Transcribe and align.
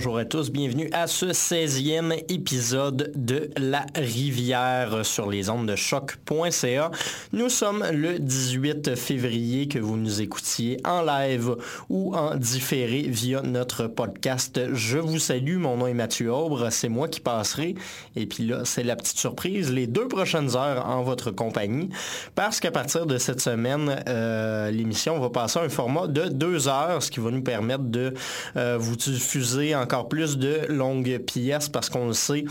Bonjour 0.00 0.16
à 0.16 0.24
tous, 0.24 0.50
bienvenue 0.50 0.88
à 0.94 1.06
ce 1.06 1.26
16e 1.26 2.24
épisode 2.32 3.12
de 3.14 3.50
La 3.58 3.84
Rivière 3.94 5.04
sur 5.04 5.28
les 5.28 5.50
ondes 5.50 5.68
de 5.68 5.76
choc.ca. 5.76 6.90
Nous 7.34 7.50
sommes 7.50 7.84
le 7.92 8.18
18 8.18 8.96
février 8.96 9.68
que 9.68 9.78
vous 9.78 9.98
nous 9.98 10.22
écoutiez 10.22 10.78
en 10.86 11.02
live 11.02 11.54
ou 11.90 12.16
en 12.16 12.34
différé 12.36 13.02
via 13.02 13.42
notre 13.42 13.88
podcast. 13.88 14.58
Je 14.72 14.96
vous 14.96 15.18
salue, 15.18 15.58
mon 15.58 15.76
nom 15.76 15.86
est 15.86 15.92
Mathieu 15.92 16.32
Aubre, 16.32 16.70
c'est 16.70 16.88
moi 16.88 17.06
qui 17.06 17.20
passerai. 17.20 17.74
Et 18.16 18.24
puis 18.24 18.46
là, 18.46 18.64
c'est 18.64 18.84
la 18.84 18.96
petite 18.96 19.18
surprise, 19.18 19.70
les 19.70 19.86
deux 19.86 20.08
prochaines 20.08 20.56
heures 20.56 20.86
en 20.88 21.02
votre 21.02 21.30
compagnie, 21.30 21.90
parce 22.34 22.58
qu'à 22.58 22.70
partir 22.70 23.04
de 23.04 23.18
cette 23.18 23.42
semaine, 23.42 24.02
euh, 24.08 24.70
l'émission 24.70 25.20
va 25.20 25.28
passer 25.28 25.58
à 25.58 25.62
un 25.64 25.68
format 25.68 26.06
de 26.06 26.28
deux 26.28 26.68
heures, 26.68 27.02
ce 27.02 27.10
qui 27.10 27.20
va 27.20 27.30
nous 27.30 27.42
permettre 27.42 27.84
de 27.84 28.14
euh, 28.56 28.78
vous 28.80 28.96
diffuser 28.96 29.74
encore 29.90 30.08
plus 30.08 30.38
de 30.38 30.66
longues 30.68 31.18
pièces 31.18 31.68
parce 31.68 31.90
qu'on 31.90 32.06
le 32.06 32.12
sait, 32.12 32.44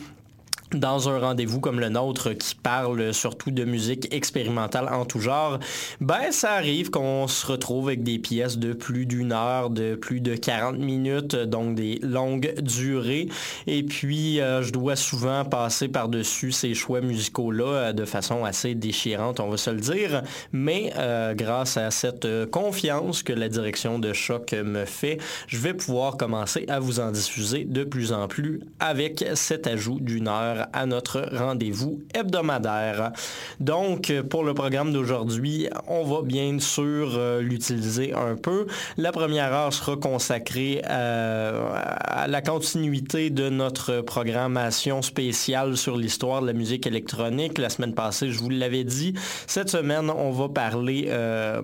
dans 0.74 1.10
un 1.10 1.20
rendez-vous 1.20 1.60
comme 1.60 1.80
le 1.80 1.90
nôtre 1.90 2.34
qui 2.34 2.54
parle 2.56 3.14
surtout 3.14 3.52
de 3.52 3.66
musique 3.66 4.14
expérimentale 4.14 4.88
en 4.92 5.06
tout 5.06 5.20
genre, 5.20 5.60
ben 6.00 6.32
ça 6.32 6.54
arrive 6.54 6.92
qu'on 6.92 7.28
se 7.28 7.46
retrouve 7.48 7.88
avec 7.88 8.04
des 8.04 8.20
pièces 8.20 8.58
de 8.58 8.74
plus 8.74 9.06
d'une 9.06 9.32
heure, 9.32 9.70
de 9.70 9.96
plus 9.96 10.22
de 10.22 10.36
40 10.36 10.78
minutes, 10.78 11.36
donc 11.36 11.76
des 11.76 12.00
longues 12.04 12.54
durées. 12.62 13.30
Et 13.66 13.84
puis 13.84 14.40
euh, 14.40 14.62
je 14.62 14.72
dois 14.72 14.96
souvent 14.96 15.44
passer 15.44 15.88
par-dessus 15.88 16.52
ces 16.52 16.74
choix 16.74 17.02
musicaux-là 17.02 17.66
euh, 17.66 17.94
de 17.94 18.06
façon 18.06 18.46
assez 18.46 18.76
déchirante, 18.76 19.40
on 19.40 19.50
va 19.50 19.58
se 19.58 19.72
le 19.72 19.80
dire. 19.80 20.22
Mais 20.52 20.94
euh, 20.98 21.34
grâce 21.34 21.78
à 21.78 21.90
cette 21.90 22.28
confiance 22.52 23.24
que 23.24 23.34
la 23.34 23.50
direction 23.50 23.98
de 23.98 24.14
choc 24.14 24.54
me 24.54 24.86
fait, 24.86 25.18
je 25.48 25.58
vais 25.58 25.74
pouvoir 25.74 26.18
commencer 26.18 26.66
à 26.68 26.80
vous 26.80 27.00
en 27.00 27.12
diffuser 27.12 27.64
de 27.64 27.84
plus 27.84 28.14
en 28.14 28.28
plus 28.28 28.62
avec 28.80 29.26
cet 29.34 29.66
ajout 29.66 30.00
d'une 30.00 30.28
heure 30.28 30.59
à 30.74 30.86
notre 30.86 31.30
rendez-vous 31.32 32.02
hebdomadaire. 32.14 33.12
Donc, 33.60 34.14
pour 34.30 34.44
le 34.44 34.54
programme 34.54 34.94
d'aujourd'hui, 34.94 35.68
on 35.88 36.04
va 36.04 36.22
bien 36.22 36.60
sûr 36.60 37.14
euh, 37.16 37.42
l'utiliser 37.42 38.14
un 38.14 38.36
peu. 38.36 38.68
La 38.98 39.12
première 39.12 39.54
heure 39.54 39.74
sera 39.74 39.96
consacrée 39.96 40.82
euh, 40.90 41.70
à 41.74 42.28
la 42.28 42.42
continuité 42.42 43.30
de 43.30 43.50
notre 43.50 44.02
programmation 44.02 45.02
spéciale 45.02 45.78
sur 45.78 45.98
l'histoire 45.98 46.42
de 46.42 46.48
la 46.48 46.54
musique 46.54 46.88
électronique. 46.88 47.58
La 47.58 47.70
semaine 47.70 47.94
passée, 47.94 48.32
je 48.32 48.40
vous 48.40 48.50
l'avais 48.50 48.84
dit. 48.84 49.14
Cette 49.48 49.70
semaine, 49.70 50.10
on 50.10 50.32
va 50.32 50.50
parler... 50.50 51.06
Euh, 51.10 51.62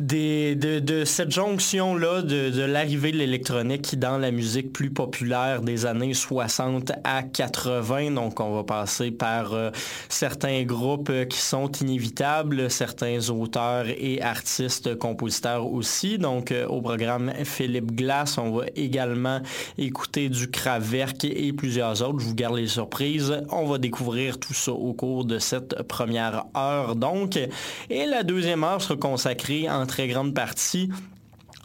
de, 0.00 1.04
cette 1.04 1.30
jonction-là 1.30 2.22
de, 2.22 2.50
de 2.50 2.62
l'arrivée 2.62 3.12
de 3.12 3.18
l'électronique 3.18 3.98
dans 3.98 4.18
la 4.18 4.30
musique 4.30 4.72
plus 4.72 4.90
populaire 4.90 5.62
des 5.62 5.86
années 5.86 6.14
60 6.14 6.92
à 7.04 7.22
80. 7.22 8.12
Donc, 8.12 8.40
on 8.40 8.54
va 8.54 8.64
passer 8.64 9.10
par 9.10 9.52
euh, 9.52 9.70
certains 10.08 10.62
groupes 10.62 11.10
euh, 11.10 11.24
qui 11.24 11.38
sont 11.38 11.70
inévitables, 11.72 12.70
certains 12.70 13.30
auteurs 13.30 13.86
et 13.88 14.22
artistes, 14.22 14.96
compositeurs 14.96 15.66
aussi. 15.66 16.18
Donc, 16.18 16.52
euh, 16.52 16.66
au 16.66 16.80
programme 16.80 17.32
Philippe 17.44 17.92
Glass, 17.92 18.38
on 18.38 18.50
va 18.50 18.64
également 18.74 19.40
écouter 19.78 20.28
du 20.28 20.50
Kraverk 20.50 21.24
et 21.24 21.52
plusieurs 21.52 22.02
autres. 22.02 22.20
Je 22.20 22.26
vous 22.26 22.34
garde 22.34 22.56
les 22.56 22.68
surprises. 22.68 23.42
On 23.50 23.66
va 23.66 23.78
découvrir 23.78 24.38
tout 24.38 24.54
ça 24.54 24.72
au 24.72 24.92
cours 24.92 25.24
de 25.24 25.38
cette 25.38 25.82
première 25.82 26.44
heure. 26.56 26.96
Donc, 26.96 27.38
et 27.90 28.06
la 28.06 28.22
deuxième 28.22 28.64
heure 28.64 28.80
sera 28.80 28.96
consacrée 28.96 29.68
en 29.68 29.81
très 29.86 30.08
grande 30.08 30.34
partie 30.34 30.90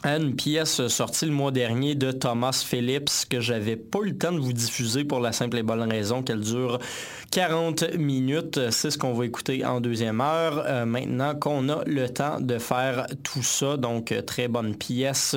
une 0.04 0.36
pièce 0.36 0.86
sortie 0.86 1.26
le 1.26 1.32
mois 1.32 1.50
dernier 1.50 1.96
de 1.96 2.12
Thomas 2.12 2.64
Phillips 2.64 3.26
que 3.28 3.40
j'avais 3.40 3.74
pas 3.74 3.98
eu 4.04 4.10
le 4.10 4.18
temps 4.18 4.30
de 4.30 4.38
vous 4.38 4.52
diffuser 4.52 5.04
pour 5.04 5.18
la 5.18 5.32
simple 5.32 5.58
et 5.58 5.64
bonne 5.64 5.90
raison 5.90 6.22
qu'elle 6.22 6.40
dure 6.40 6.78
40 7.32 7.96
minutes. 7.98 8.70
C'est 8.70 8.90
ce 8.90 8.96
qu'on 8.96 9.12
va 9.12 9.26
écouter 9.26 9.64
en 9.64 9.80
deuxième 9.80 10.20
heure. 10.20 10.62
Euh, 10.66 10.84
maintenant 10.86 11.34
qu'on 11.34 11.68
a 11.68 11.82
le 11.84 12.08
temps 12.08 12.40
de 12.40 12.58
faire 12.58 13.06
tout 13.24 13.42
ça, 13.42 13.76
donc 13.76 14.12
euh, 14.12 14.22
très 14.22 14.48
bonne 14.48 14.76
pièce, 14.76 15.36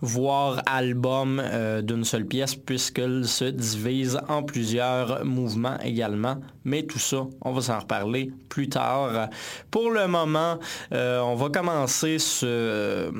voire 0.00 0.62
album 0.66 1.42
euh, 1.44 1.82
d'une 1.82 2.04
seule 2.04 2.26
pièce 2.26 2.54
puisqu'elle 2.54 3.26
se 3.26 3.44
divise 3.44 4.20
en 4.28 4.44
plusieurs 4.44 5.24
mouvements 5.24 5.78
également. 5.84 6.36
Mais 6.64 6.84
tout 6.84 6.98
ça, 6.98 7.26
on 7.42 7.52
va 7.52 7.60
s'en 7.60 7.80
reparler 7.80 8.32
plus 8.48 8.68
tard. 8.68 9.28
Pour 9.70 9.90
le 9.90 10.08
moment, 10.08 10.58
on 10.90 11.34
va 11.36 11.48
commencer 11.48 12.18
ce, 12.18 13.12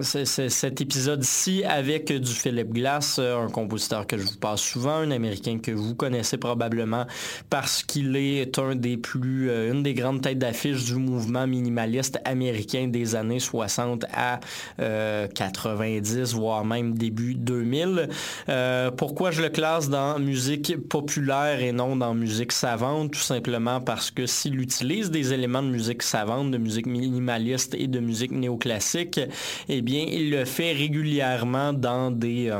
ce 0.00 0.24
cet 0.26 0.80
épisode-ci 0.80 1.64
avec 1.64 2.12
du 2.12 2.32
Philip 2.32 2.72
Glass, 2.72 3.18
un 3.18 3.48
compositeur 3.48 4.06
que 4.06 4.18
je 4.18 4.24
vous 4.24 4.36
passe 4.36 4.60
souvent, 4.60 4.96
un 4.96 5.10
Américain 5.10 5.58
que 5.58 5.70
vous 5.70 5.94
connaissez 5.94 6.36
probablement 6.36 7.06
parce 7.50 7.82
qu'il 7.82 8.16
est 8.16 8.58
un 8.58 8.74
des 8.74 8.96
plus, 8.96 9.50
euh, 9.50 9.72
une 9.72 9.82
des 9.82 9.94
grandes 9.94 10.22
têtes 10.22 10.38
d'affiche 10.38 10.84
du 10.84 10.96
mouvement 10.96 11.46
minimaliste 11.46 12.18
américain 12.24 12.88
des 12.88 13.14
années 13.14 13.40
60 13.40 14.04
à 14.12 14.40
90, 14.78 16.16
euh, 16.16 16.24
voire 16.36 16.64
même 16.64 16.94
début 16.94 17.34
2000. 17.34 18.08
Euh, 18.48 18.90
pourquoi 18.90 19.30
je 19.30 19.42
le 19.42 19.48
classe 19.48 19.88
dans 19.88 20.18
musique 20.18 20.76
populaire 20.88 21.60
et 21.60 21.72
non 21.72 21.96
dans 21.96 22.14
musique 22.14 22.52
savante? 22.52 23.12
Tout 23.12 23.20
simplement 23.20 23.80
parce 23.80 24.10
que 24.10 24.26
s'il 24.26 24.60
utilise 24.60 25.10
des 25.10 25.32
éléments 25.32 25.62
de 25.62 25.68
musique 25.68 26.02
savante, 26.02 26.50
de 26.50 26.58
musique 26.58 26.86
minimaliste 26.86 27.74
et 27.74 27.86
de 27.86 28.00
musique 28.00 28.32
néoclassique, 28.32 29.20
eh 29.68 29.82
bien, 29.82 30.06
il 30.16 30.30
le 30.30 30.44
fait 30.44 30.72
régulièrement 30.72 31.72
dans 31.72 32.10
des 32.10 32.50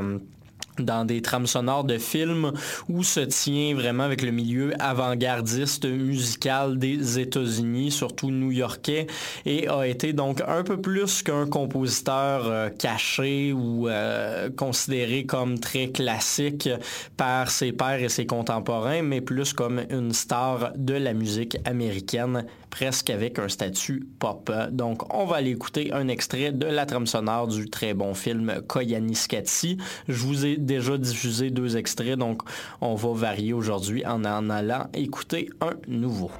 dans 0.78 1.04
des 1.04 1.22
trames 1.22 1.46
sonores 1.46 1.84
de 1.84 1.98
films 1.98 2.52
où 2.88 3.02
se 3.02 3.20
tient 3.20 3.74
vraiment 3.74 4.02
avec 4.02 4.22
le 4.22 4.30
milieu 4.30 4.72
avant-gardiste 4.78 5.86
musical 5.86 6.78
des 6.78 7.18
États-Unis, 7.18 7.90
surtout 7.90 8.30
new-yorkais, 8.30 9.06
et 9.44 9.68
a 9.68 9.86
été 9.86 10.12
donc 10.12 10.42
un 10.46 10.62
peu 10.62 10.80
plus 10.80 11.22
qu'un 11.22 11.46
compositeur 11.46 12.46
euh, 12.46 12.68
caché 12.68 13.52
ou 13.52 13.88
euh, 13.88 14.50
considéré 14.50 15.24
comme 15.24 15.58
très 15.58 15.88
classique 15.88 16.68
par 17.16 17.50
ses 17.50 17.72
pairs 17.72 18.02
et 18.02 18.08
ses 18.08 18.26
contemporains, 18.26 19.02
mais 19.02 19.20
plus 19.20 19.52
comme 19.52 19.82
une 19.90 20.12
star 20.12 20.72
de 20.76 20.94
la 20.94 21.14
musique 21.14 21.56
américaine 21.64 22.44
presque 22.70 23.10
avec 23.10 23.38
un 23.38 23.48
statut 23.48 24.06
pop. 24.18 24.50
Donc, 24.70 25.14
on 25.14 25.24
va 25.24 25.36
aller 25.36 25.50
écouter 25.50 25.92
un 25.92 26.08
extrait 26.08 26.52
de 26.52 26.66
la 26.66 26.86
trame 26.86 27.06
sonore 27.06 27.48
du 27.48 27.68
très 27.70 27.94
bon 27.94 28.14
film 28.14 28.60
Koyaanisqatsi. 28.66 29.78
Je 30.08 30.26
vous 30.26 30.46
ai 30.46 30.56
déjà 30.56 30.98
diffusé 30.98 31.50
deux 31.50 31.76
extraits, 31.76 32.18
donc 32.18 32.42
on 32.80 32.94
va 32.94 33.12
varier 33.12 33.52
aujourd'hui 33.52 34.04
en 34.06 34.24
en 34.24 34.50
allant 34.50 34.88
écouter 34.94 35.50
un 35.60 35.74
nouveau. 35.88 36.30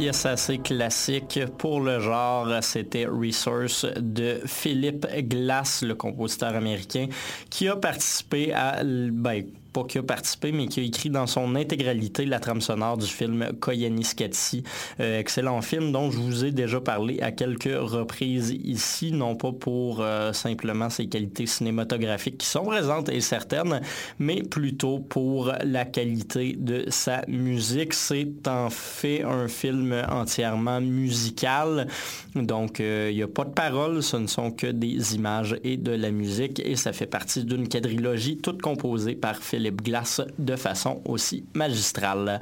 Pièce 0.00 0.24
assez 0.24 0.56
classique 0.56 1.40
pour 1.58 1.82
le 1.82 2.00
genre. 2.00 2.48
C'était 2.62 3.04
Resource 3.04 3.84
de 3.98 4.40
Philip 4.46 5.06
Glass, 5.28 5.82
le 5.82 5.94
compositeur 5.94 6.56
américain, 6.56 7.06
qui 7.50 7.68
a 7.68 7.76
participé 7.76 8.50
à, 8.54 8.82
ben, 8.82 9.44
pas 9.72 9.84
qui 9.84 9.98
a 9.98 10.02
participé, 10.02 10.52
mais 10.52 10.66
qui 10.66 10.80
a 10.80 10.82
écrit 10.82 11.10
dans 11.10 11.26
son 11.26 11.54
intégralité 11.54 12.26
la 12.26 12.40
trame 12.40 12.60
sonore 12.60 12.96
du 12.96 13.06
film 13.06 13.50
Koyaanisqatsi. 13.60 14.64
Euh, 14.98 15.20
excellent 15.20 15.62
film 15.62 15.92
dont 15.92 16.10
je 16.10 16.18
vous 16.18 16.44
ai 16.44 16.50
déjà 16.50 16.80
parlé 16.80 17.20
à 17.20 17.30
quelques 17.30 17.76
reprises 17.78 18.50
ici, 18.64 19.12
non 19.12 19.36
pas 19.36 19.52
pour 19.52 20.00
euh, 20.00 20.32
simplement 20.32 20.90
ses 20.90 21.06
qualités 21.06 21.46
cinématographiques 21.46 22.38
qui 22.38 22.46
sont 22.46 22.64
présentes 22.64 23.08
et 23.08 23.20
certaines, 23.20 23.80
mais 24.18 24.42
plutôt 24.42 24.98
pour 24.98 25.52
la 25.64 25.84
qualité 25.84 26.56
de 26.58 26.84
sa 26.88 27.22
musique. 27.28 27.94
C'est 27.94 28.48
en 28.48 28.70
fait 28.70 29.22
un 29.22 29.48
film 29.48 29.94
entièrement 30.10 30.80
musical, 30.80 31.86
donc 32.34 32.80
euh, 32.80 33.08
il 33.10 33.16
n'y 33.16 33.22
a 33.22 33.28
pas 33.28 33.44
de 33.44 33.50
paroles, 33.50 34.02
ce 34.02 34.16
ne 34.16 34.26
sont 34.26 34.50
que 34.50 34.66
des 34.66 35.14
images 35.14 35.56
et 35.62 35.76
de 35.76 35.92
la 35.92 36.10
musique, 36.10 36.60
et 36.64 36.76
ça 36.76 36.92
fait 36.92 37.06
partie 37.06 37.44
d'une 37.44 37.68
quadrilogie 37.68 38.38
toute 38.38 38.60
composée 38.60 39.14
par 39.14 39.36
Philippe 39.36 39.59
Philippe 39.60 39.82
Glass 39.82 40.22
de 40.38 40.56
façon 40.56 41.02
aussi 41.04 41.44
magistrale. 41.52 42.40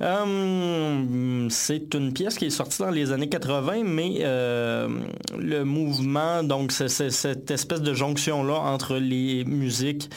Euh, 0.00 1.46
c'est 1.50 1.94
une 1.94 2.14
pièce 2.14 2.38
qui 2.38 2.46
est 2.46 2.50
sortie 2.50 2.78
dans 2.78 2.90
les 2.90 3.12
années 3.12 3.28
80, 3.28 3.82
mais 3.84 4.20
euh, 4.20 4.88
le 5.38 5.64
mouvement, 5.64 6.42
donc 6.42 6.72
cette 6.72 7.50
espèce 7.50 7.82
de 7.82 7.92
jonction-là 7.92 8.54
entre 8.54 8.96
les 8.96 9.44
musiques 9.44 10.08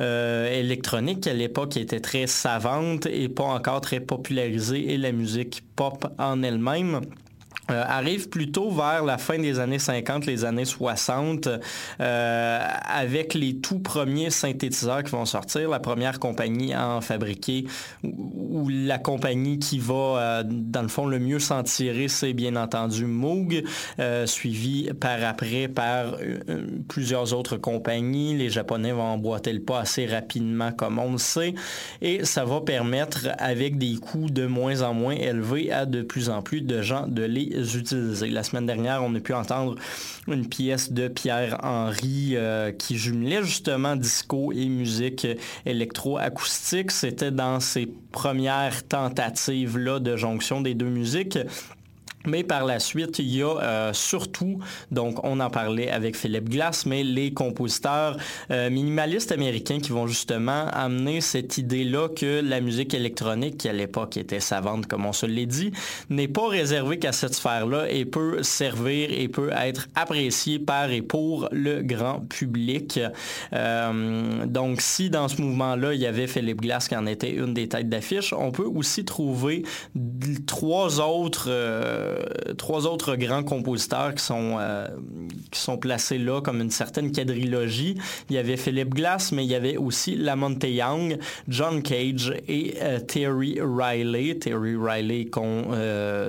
euh, 0.00 0.52
électroniques, 0.52 1.28
à 1.28 1.32
l'époque 1.32 1.76
était 1.76 2.00
très 2.00 2.26
savante 2.26 3.06
et 3.06 3.28
pas 3.28 3.44
encore 3.44 3.80
très 3.80 4.00
popularisée, 4.00 4.92
et 4.94 4.98
la 4.98 5.12
musique 5.12 5.62
pop 5.76 6.06
en 6.18 6.42
elle-même. 6.42 7.02
Euh, 7.70 7.82
arrive 7.86 8.28
plutôt 8.28 8.70
vers 8.70 9.04
la 9.04 9.16
fin 9.16 9.38
des 9.38 9.58
années 9.58 9.78
50, 9.78 10.26
les 10.26 10.44
années 10.44 10.66
60, 10.66 11.48
euh, 11.98 12.60
avec 12.82 13.32
les 13.32 13.56
tout 13.56 13.78
premiers 13.78 14.28
synthétiseurs 14.28 15.02
qui 15.02 15.12
vont 15.12 15.24
sortir. 15.24 15.70
La 15.70 15.80
première 15.80 16.18
compagnie 16.18 16.74
à 16.74 16.88
en 16.88 17.00
fabriquer, 17.00 17.64
ou, 18.02 18.68
la 18.68 18.98
compagnie 18.98 19.58
qui 19.58 19.78
va, 19.78 19.94
euh, 19.94 20.42
dans 20.44 20.82
le 20.82 20.88
fond, 20.88 21.06
le 21.06 21.18
mieux 21.18 21.38
s'en 21.38 21.62
tirer, 21.62 22.08
c'est 22.08 22.34
bien 22.34 22.54
entendu 22.56 23.06
Moog, 23.06 23.64
suivi 24.26 24.90
par 25.00 25.22
après 25.24 25.68
par 25.68 26.16
plusieurs 26.88 27.32
autres 27.32 27.56
compagnies. 27.56 28.36
Les 28.36 28.50
Japonais 28.50 28.92
vont 28.92 29.02
emboîter 29.02 29.52
le 29.52 29.60
pas 29.60 29.80
assez 29.80 30.04
rapidement, 30.04 30.72
comme 30.72 30.98
on 30.98 31.12
le 31.12 31.18
sait, 31.18 31.54
et 32.02 32.24
ça 32.26 32.44
va 32.44 32.60
permettre, 32.60 33.28
avec 33.38 33.78
des 33.78 33.96
coûts 33.96 34.28
de 34.28 34.46
moins 34.46 34.82
en 34.82 34.92
moins 34.92 35.14
élevés, 35.14 35.72
à 35.72 35.86
de 35.86 36.02
plus 36.02 36.28
en 36.28 36.42
plus 36.42 36.60
de 36.60 36.82
gens 36.82 37.06
de 37.06 37.22
les 37.22 37.53
La 37.54 38.42
semaine 38.42 38.66
dernière, 38.66 39.02
on 39.02 39.14
a 39.14 39.20
pu 39.20 39.32
entendre 39.32 39.76
une 40.26 40.48
pièce 40.48 40.92
de 40.92 41.08
Pierre 41.08 41.58
Henry 41.62 42.32
euh, 42.34 42.72
qui 42.72 42.96
jumelait 42.96 43.42
justement 43.42 43.96
disco 43.96 44.52
et 44.52 44.66
musique 44.66 45.26
électroacoustique. 45.66 46.90
C'était 46.90 47.30
dans 47.30 47.60
ses 47.60 47.86
premières 48.12 48.86
tentatives-là 48.86 50.00
de 50.00 50.16
jonction 50.16 50.60
des 50.60 50.74
deux 50.74 50.88
musiques. 50.88 51.38
Mais 52.26 52.42
par 52.42 52.64
la 52.64 52.78
suite, 52.78 53.18
il 53.18 53.34
y 53.36 53.42
a 53.42 53.58
euh, 53.58 53.92
surtout, 53.92 54.58
donc 54.90 55.22
on 55.24 55.40
en 55.40 55.50
parlait 55.50 55.90
avec 55.90 56.16
Philippe 56.16 56.48
Glass, 56.48 56.86
mais 56.86 57.04
les 57.04 57.32
compositeurs 57.32 58.16
euh, 58.50 58.70
minimalistes 58.70 59.32
américains 59.32 59.78
qui 59.78 59.92
vont 59.92 60.06
justement 60.06 60.66
amener 60.72 61.20
cette 61.20 61.58
idée-là 61.58 62.08
que 62.08 62.40
la 62.40 62.60
musique 62.60 62.94
électronique, 62.94 63.58
qui 63.58 63.68
à 63.68 63.72
l'époque 63.72 64.16
était 64.16 64.40
savante 64.40 64.86
comme 64.86 65.04
on 65.06 65.12
se 65.12 65.26
l'est 65.26 65.46
dit, 65.46 65.72
n'est 66.08 66.28
pas 66.28 66.48
réservée 66.48 66.98
qu'à 66.98 67.12
cette 67.12 67.34
sphère-là 67.34 67.90
et 67.90 68.04
peut 68.04 68.42
servir 68.42 69.10
et 69.12 69.28
peut 69.28 69.50
être 69.50 69.88
appréciée 69.94 70.58
par 70.58 70.90
et 70.90 71.02
pour 71.02 71.48
le 71.52 71.82
grand 71.82 72.20
public. 72.20 73.00
Euh, 73.52 74.46
donc 74.46 74.80
si 74.80 75.10
dans 75.10 75.28
ce 75.28 75.40
mouvement-là, 75.42 75.94
il 75.94 76.00
y 76.00 76.06
avait 76.06 76.26
Philippe 76.26 76.62
Glass 76.62 76.88
qui 76.88 76.96
en 76.96 77.06
était 77.06 77.32
une 77.32 77.54
des 77.54 77.68
têtes 77.68 77.88
d'affiche, 77.88 78.32
on 78.32 78.50
peut 78.50 78.64
aussi 78.64 79.04
trouver 79.04 79.64
trois 80.46 81.00
autres 81.00 81.46
euh, 81.48 82.13
trois 82.56 82.86
autres 82.86 83.16
grands 83.16 83.42
compositeurs 83.42 84.14
qui 84.14 84.24
sont, 84.24 84.56
euh, 84.58 84.88
qui 85.50 85.60
sont 85.60 85.76
placés 85.76 86.18
là 86.18 86.40
comme 86.40 86.60
une 86.60 86.70
certaine 86.70 87.12
quadrilogie. 87.12 87.96
Il 88.30 88.36
y 88.36 88.38
avait 88.38 88.56
Philip 88.56 88.94
Glass, 88.94 89.32
mais 89.32 89.44
il 89.44 89.50
y 89.50 89.54
avait 89.54 89.76
aussi 89.76 90.16
Lamonte 90.16 90.64
Young, 90.64 91.18
John 91.48 91.82
Cage 91.82 92.34
et 92.48 92.74
euh, 92.82 93.00
Terry 93.00 93.58
Riley. 93.60 94.38
Terry 94.38 94.76
Riley 94.76 95.28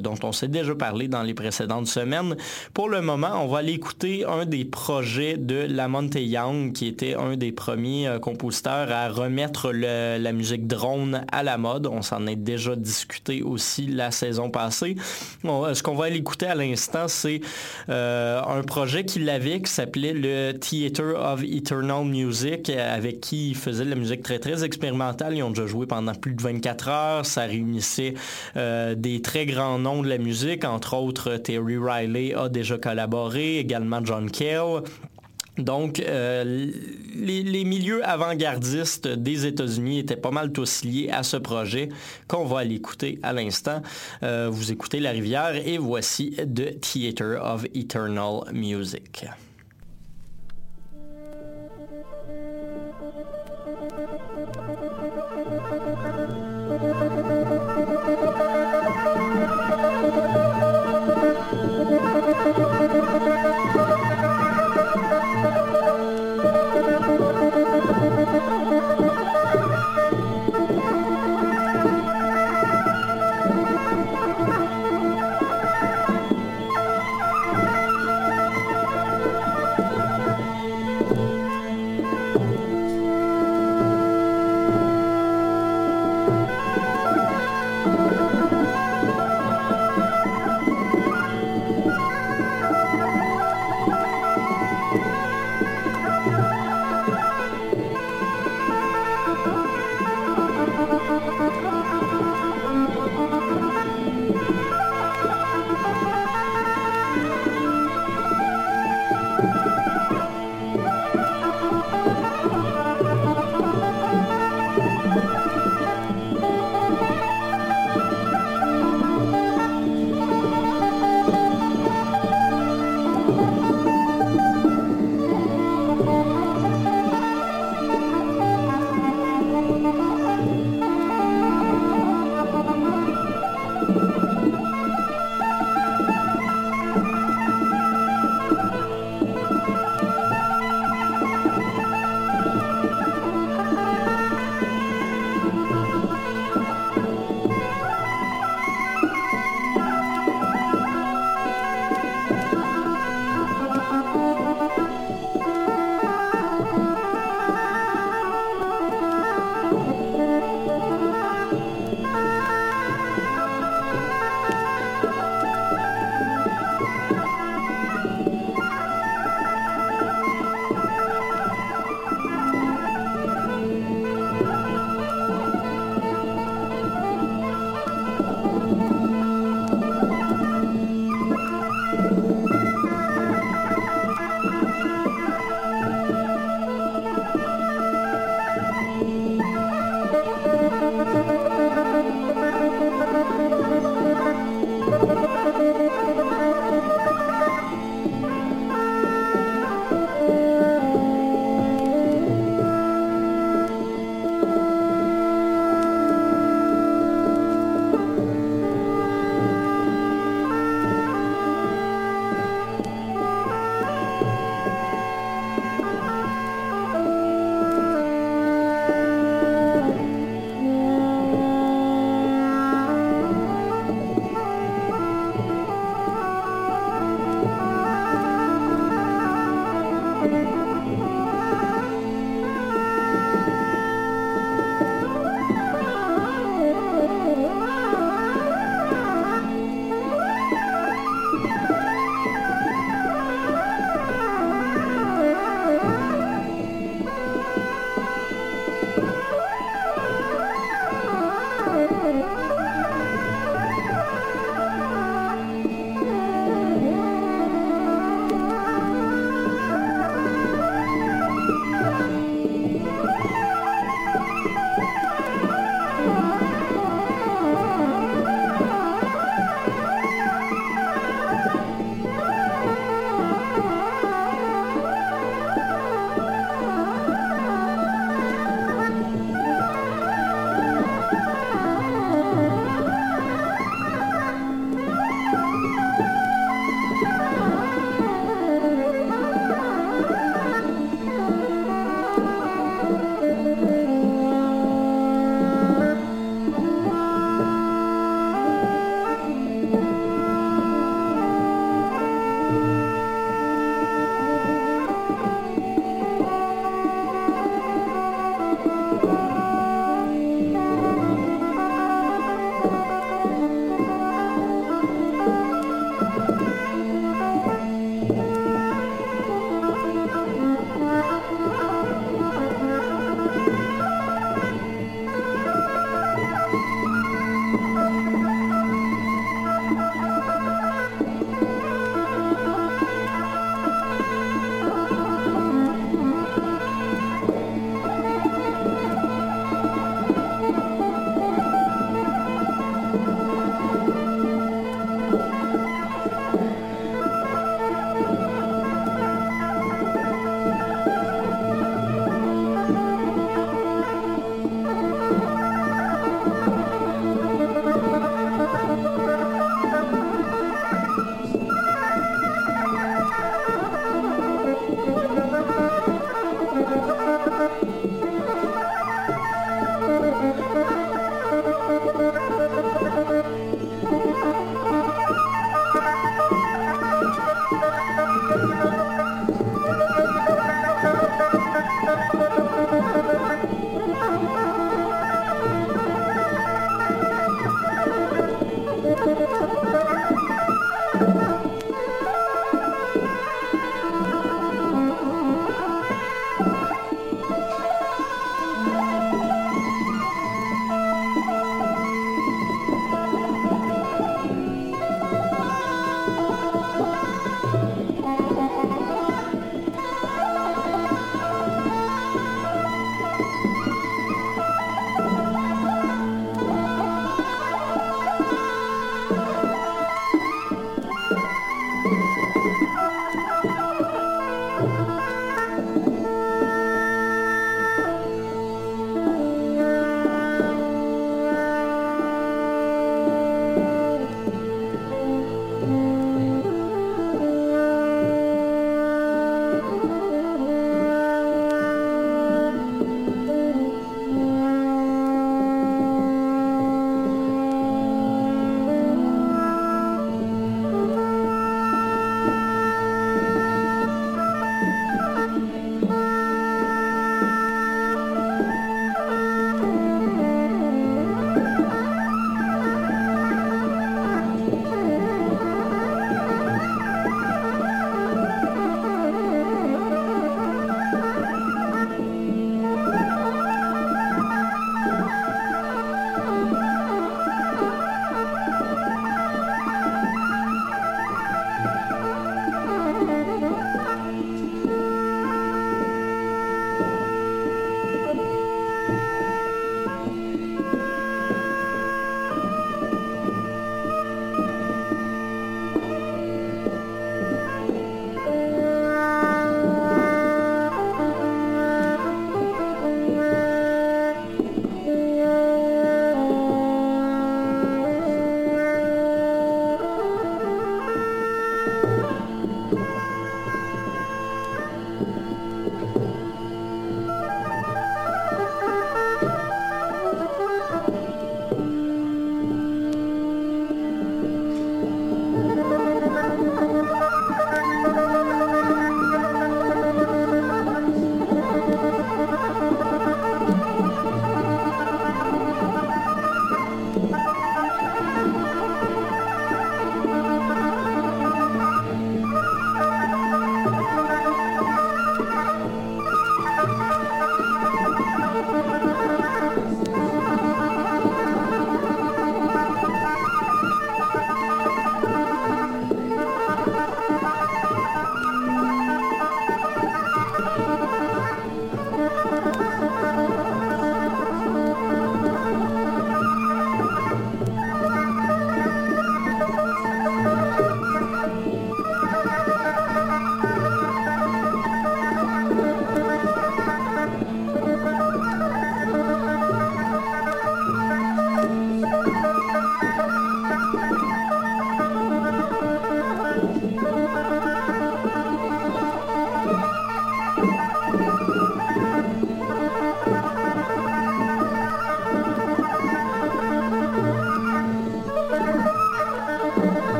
dont 0.00 0.14
on 0.22 0.32
s'est 0.32 0.48
déjà 0.48 0.74
parlé 0.74 1.08
dans 1.08 1.22
les 1.22 1.34
précédentes 1.34 1.86
semaines. 1.86 2.36
Pour 2.74 2.88
le 2.88 3.00
moment, 3.00 3.42
on 3.42 3.48
va 3.48 3.58
aller 3.58 3.72
écouter 3.72 4.24
un 4.24 4.46
des 4.46 4.64
projets 4.64 5.36
de 5.36 5.66
Lamonte 5.68 6.14
Young, 6.16 6.72
qui 6.72 6.86
était 6.86 7.14
un 7.14 7.36
des 7.36 7.52
premiers 7.52 8.18
compositeurs 8.20 8.90
à 8.90 9.08
remettre 9.08 9.70
la 9.72 10.32
musique 10.32 10.66
drone 10.66 11.24
à 11.30 11.42
la 11.42 11.58
mode. 11.58 11.86
On 11.86 12.02
s'en 12.02 12.26
est 12.26 12.36
déjà 12.36 12.76
discuté 12.76 13.42
aussi 13.42 13.86
la 13.86 14.10
saison 14.10 14.50
passée 14.50 14.96
ce 15.74 15.82
qu'on 15.82 15.94
va 15.94 16.06
aller 16.06 16.16
écouter 16.16 16.46
à 16.46 16.54
l'instant, 16.54 17.08
c'est 17.08 17.40
euh, 17.88 18.40
un 18.42 18.62
projet 18.62 19.04
qu'il 19.04 19.28
avait 19.28 19.60
qui 19.60 19.70
s'appelait 19.70 20.12
le 20.12 20.52
Theater 20.52 21.14
of 21.16 21.42
Eternal 21.42 22.04
Music, 22.04 22.70
avec 22.70 23.20
qui 23.20 23.50
il 23.50 23.56
faisait 23.56 23.84
de 23.84 23.90
la 23.90 23.96
musique 23.96 24.22
très, 24.22 24.38
très 24.38 24.64
expérimentale. 24.64 25.36
Ils 25.36 25.42
ont 25.42 25.50
déjà 25.50 25.66
joué 25.66 25.86
pendant 25.86 26.14
plus 26.14 26.34
de 26.34 26.42
24 26.42 26.88
heures. 26.88 27.26
Ça 27.26 27.42
réunissait 27.42 28.14
euh, 28.56 28.94
des 28.94 29.22
très 29.22 29.46
grands 29.46 29.78
noms 29.78 30.02
de 30.02 30.08
la 30.08 30.18
musique, 30.18 30.64
entre 30.64 30.96
autres 30.96 31.36
Terry 31.36 31.76
Riley 31.78 32.34
a 32.34 32.48
déjà 32.48 32.78
collaboré, 32.78 33.58
également 33.58 34.00
John 34.04 34.30
Cale. 34.30 34.82
Donc, 35.58 36.00
euh, 36.00 36.70
les, 37.14 37.64
milieux 37.64 38.06
avant-gardistes 38.08 39.06
des 39.06 39.46
États-Unis 39.46 39.98
étaient 39.98 40.16
pas 40.16 40.30
mal 40.30 40.50
tous 40.50 40.82
liés 40.82 41.10
à 41.12 41.22
ce 41.22 41.36
projet 41.36 41.90
qu'on 42.26 42.46
va 42.46 42.60
aller 42.60 42.76
écouter 42.76 43.18
à 43.22 43.34
l'instant. 43.34 43.82
Euh, 44.22 44.48
vous 44.50 44.72
écoutez 44.72 44.98
La 44.98 45.10
Rivière 45.10 45.54
et 45.54 45.76
voici 45.76 46.36
The 46.36 46.80
Theater 46.80 47.38
of 47.44 47.66
Eternal 47.74 48.44
Music. 48.52 49.26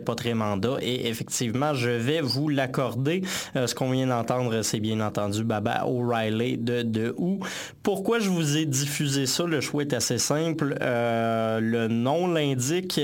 Pas 0.00 0.14
très 0.14 0.34
mandat. 0.34 0.76
Et 0.80 1.08
effectivement, 1.08 1.74
je 1.74 1.90
vais 1.90 2.20
vous 2.20 2.48
l'accorder. 2.48 3.22
ce 3.54 3.74
qu'on 3.74 3.90
vient 3.90 4.06
d'entendre, 4.06 4.62
c'est 4.62 4.80
bien 4.80 5.00
entendu 5.00 5.44
Baba 5.44 5.86
O'Reilly 5.86 6.58
de 6.58 6.82
The 6.82 7.14
Who. 7.16 7.40
Pourquoi 7.82 8.18
je 8.18 8.28
vous 8.28 8.56
ai 8.56 8.66
diffusé 8.66 9.26
ça? 9.26 9.44
Le 9.44 9.60
choix 9.60 9.82
est 9.82 9.92
assez 9.92 10.18
simple. 10.18 10.76
le 10.80 11.86
nom 11.88 12.28
l'indique. 12.28 13.00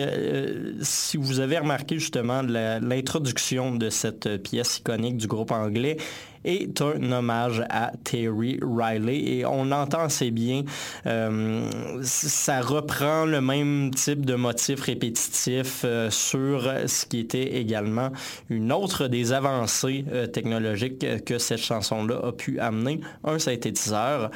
si 0.81 1.17
vous 1.17 1.41
avez 1.41 1.59
remarqué 1.59 1.99
justement 1.99 2.43
l'introduction 2.43 3.75
de 3.75 3.91
cette 3.91 4.43
pièce 4.43 4.79
iconique 4.79 5.17
du 5.17 5.27
groupe 5.27 5.51
anglais, 5.51 5.97
est 6.45 6.81
un 6.81 7.13
hommage 7.13 7.63
à 7.69 7.93
Terry 8.05 8.59
Riley 8.63 9.39
et 9.39 9.45
on 9.45 9.71
entend 9.73 10.01
assez 10.01 10.31
bien, 10.31 10.63
euh, 11.07 11.69
ça 12.03 12.61
reprend 12.61 13.25
le 13.25 13.41
même 13.41 13.91
type 13.95 14.25
de 14.25 14.35
motif 14.35 14.83
répétitif 14.83 15.83
euh, 15.85 16.11
sur 16.11 16.71
ce 16.87 17.07
qui 17.07 17.21
était 17.21 17.57
également 17.57 18.11
une 18.49 18.73
autre 18.73 19.07
des 19.07 19.33
avancées 19.33 20.05
euh, 20.13 20.27
technologiques 20.27 21.25
que 21.25 21.39
cette 21.39 21.61
chanson-là 21.61 22.21
a 22.25 22.33
pu 22.33 22.59
amener, 22.59 23.01
un 23.25 23.39
synthétiseur. 23.39 24.31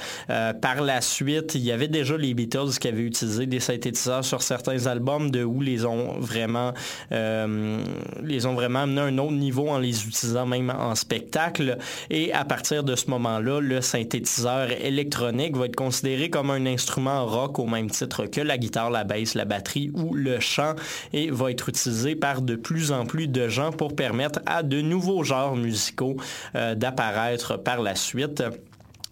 par 0.60 0.82
la 0.82 1.00
suite, 1.00 1.54
il 1.54 1.62
y 1.62 1.72
avait 1.72 1.88
déjà 1.88 2.16
les 2.16 2.34
Beatles 2.34 2.78
qui 2.80 2.88
avaient 2.88 3.02
utilisé 3.02 3.46
des 3.46 3.60
synthétiseurs 3.60 4.24
sur 4.24 4.42
certains 4.42 4.86
albums 4.86 5.30
de 5.30 5.44
où 5.44 5.60
les 5.60 5.84
ont 5.84 6.18
vraiment 6.18 6.72
les 7.10 8.46
ont 8.46 8.54
vraiment 8.54 8.80
amené 8.80 9.00
à 9.00 9.04
un 9.04 9.18
autre 9.18 9.32
niveau 9.32 9.68
en 9.68 9.78
les 9.78 10.06
utilisant 10.06 10.46
même 10.46 10.70
en 10.70 10.94
spectacle. 10.94 11.78
Et 12.10 12.32
à 12.32 12.44
partir 12.44 12.84
de 12.84 12.96
ce 12.96 13.10
moment-là, 13.10 13.60
le 13.60 13.80
synthétiseur 13.80 14.70
électronique 14.70 15.56
va 15.56 15.66
être 15.66 15.76
considéré 15.76 16.30
comme 16.30 16.50
un 16.50 16.66
instrument 16.66 17.26
rock 17.26 17.58
au 17.58 17.66
même 17.66 17.90
titre 17.90 18.26
que 18.26 18.40
la 18.40 18.58
guitare, 18.58 18.90
la 18.90 19.04
basse, 19.04 19.34
la 19.34 19.44
batterie 19.44 19.90
ou 19.94 20.14
le 20.14 20.40
chant 20.40 20.74
et 21.12 21.30
va 21.30 21.50
être 21.50 21.68
utilisé 21.68 22.14
par 22.14 22.42
de 22.42 22.56
plus 22.56 22.92
en 22.92 23.06
plus 23.06 23.28
de 23.28 23.48
gens 23.48 23.72
pour 23.72 23.94
permettre 23.94 24.40
à 24.46 24.62
de 24.62 24.80
nouveaux 24.80 25.24
genres 25.24 25.56
musicaux 25.56 26.16
euh, 26.54 26.74
d'apparaître 26.74 27.56
par 27.56 27.82
la 27.82 27.94
suite. 27.94 28.42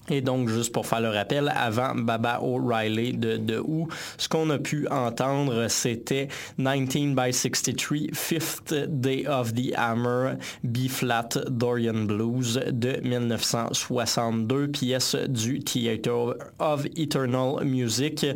Et 0.09 0.21
donc, 0.21 0.49
juste 0.49 0.73
pour 0.73 0.87
faire 0.87 1.01
le 1.01 1.11
rappel, 1.11 1.53
avant 1.55 1.95
Baba 1.95 2.41
O'Reilly 2.43 3.13
de, 3.13 3.37
de 3.37 3.59
Who, 3.59 3.89
ce 4.19 4.29
qu'on 4.29 4.51
a 4.51 4.59
pu 4.59 4.89
entendre, 4.89 5.69
c'était 5.69 6.29
19 6.59 7.15
by 7.15 7.33
63, 7.33 7.99
Fifth 8.13 8.75
Day 8.75 9.27
of 9.27 9.55
the 9.55 9.73
Hammer, 9.77 10.35
B-flat 10.65 11.29
Dorian 11.49 12.05
Blues 12.05 12.61
de 12.71 13.01
1962, 13.03 14.69
pièce 14.69 15.15
du 15.15 15.61
Theater 15.61 16.35
of 16.59 16.85
Eternal 16.97 17.65
Music. 17.65 18.27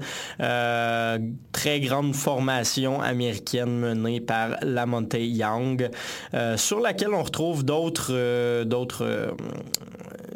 Euh, 0.40 1.18
très 1.52 1.80
grande 1.80 2.14
formation 2.14 3.00
américaine 3.00 3.78
menée 3.78 4.20
par 4.20 4.56
Lamonte 4.62 5.16
Young, 5.18 5.90
euh, 6.34 6.56
sur 6.56 6.80
laquelle 6.80 7.12
on 7.12 7.22
retrouve 7.22 7.64
d'autres 7.64 8.12
euh, 8.12 8.64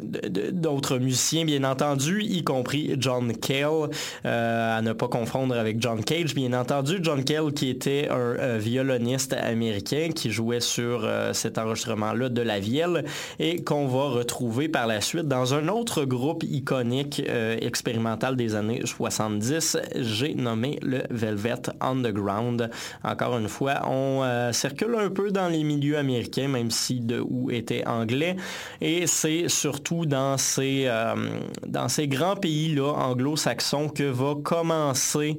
d'autres 0.01 0.97
musiciens, 0.97 1.45
bien 1.45 1.63
entendu, 1.63 2.23
y 2.23 2.43
compris 2.43 2.95
John 2.97 3.35
Cale, 3.35 3.89
euh, 4.25 4.77
à 4.77 4.81
ne 4.81 4.93
pas 4.93 5.07
confondre 5.07 5.55
avec 5.55 5.81
John 5.81 6.03
Cage, 6.03 6.35
bien 6.35 6.53
entendu. 6.53 6.99
John 7.01 7.23
Cale 7.23 7.53
qui 7.53 7.69
était 7.69 8.07
un 8.09 8.17
euh, 8.17 8.57
violoniste 8.59 9.33
américain 9.33 10.09
qui 10.13 10.31
jouait 10.31 10.59
sur 10.59 11.01
euh, 11.03 11.33
cet 11.33 11.57
enregistrement-là 11.57 12.29
de 12.29 12.41
la 12.41 12.59
vielle 12.59 13.05
et 13.39 13.63
qu'on 13.63 13.87
va 13.87 14.09
retrouver 14.09 14.67
par 14.67 14.87
la 14.87 15.01
suite 15.01 15.27
dans 15.27 15.53
un 15.53 15.67
autre 15.67 16.05
groupe 16.05 16.43
iconique 16.43 17.21
expérimental 17.61 18.35
des 18.35 18.55
années 18.55 18.81
70. 18.83 19.77
J'ai 19.95 20.33
nommé 20.33 20.79
le 20.81 21.03
Velvet 21.09 21.61
Underground. 21.79 22.69
Encore 23.03 23.37
une 23.37 23.47
fois, 23.47 23.87
on 23.87 24.51
circule 24.51 24.95
un 24.97 25.09
peu 25.09 25.31
dans 25.31 25.47
les 25.47 25.63
milieux 25.63 25.97
américains, 25.97 26.47
même 26.47 26.71
si 26.71 26.99
de 26.99 27.19
où 27.19 27.51
était 27.51 27.85
anglais. 27.85 28.35
Et 28.81 29.07
c'est 29.07 29.47
surtout 29.47 29.90
dans 30.05 30.37
ces, 30.37 30.85
euh, 30.87 31.39
dans 31.67 31.89
ces 31.89 32.07
grands 32.07 32.35
pays-là 32.35 32.91
anglo-saxons 32.93 33.89
que 33.89 34.03
va 34.03 34.35
commencer 34.43 35.37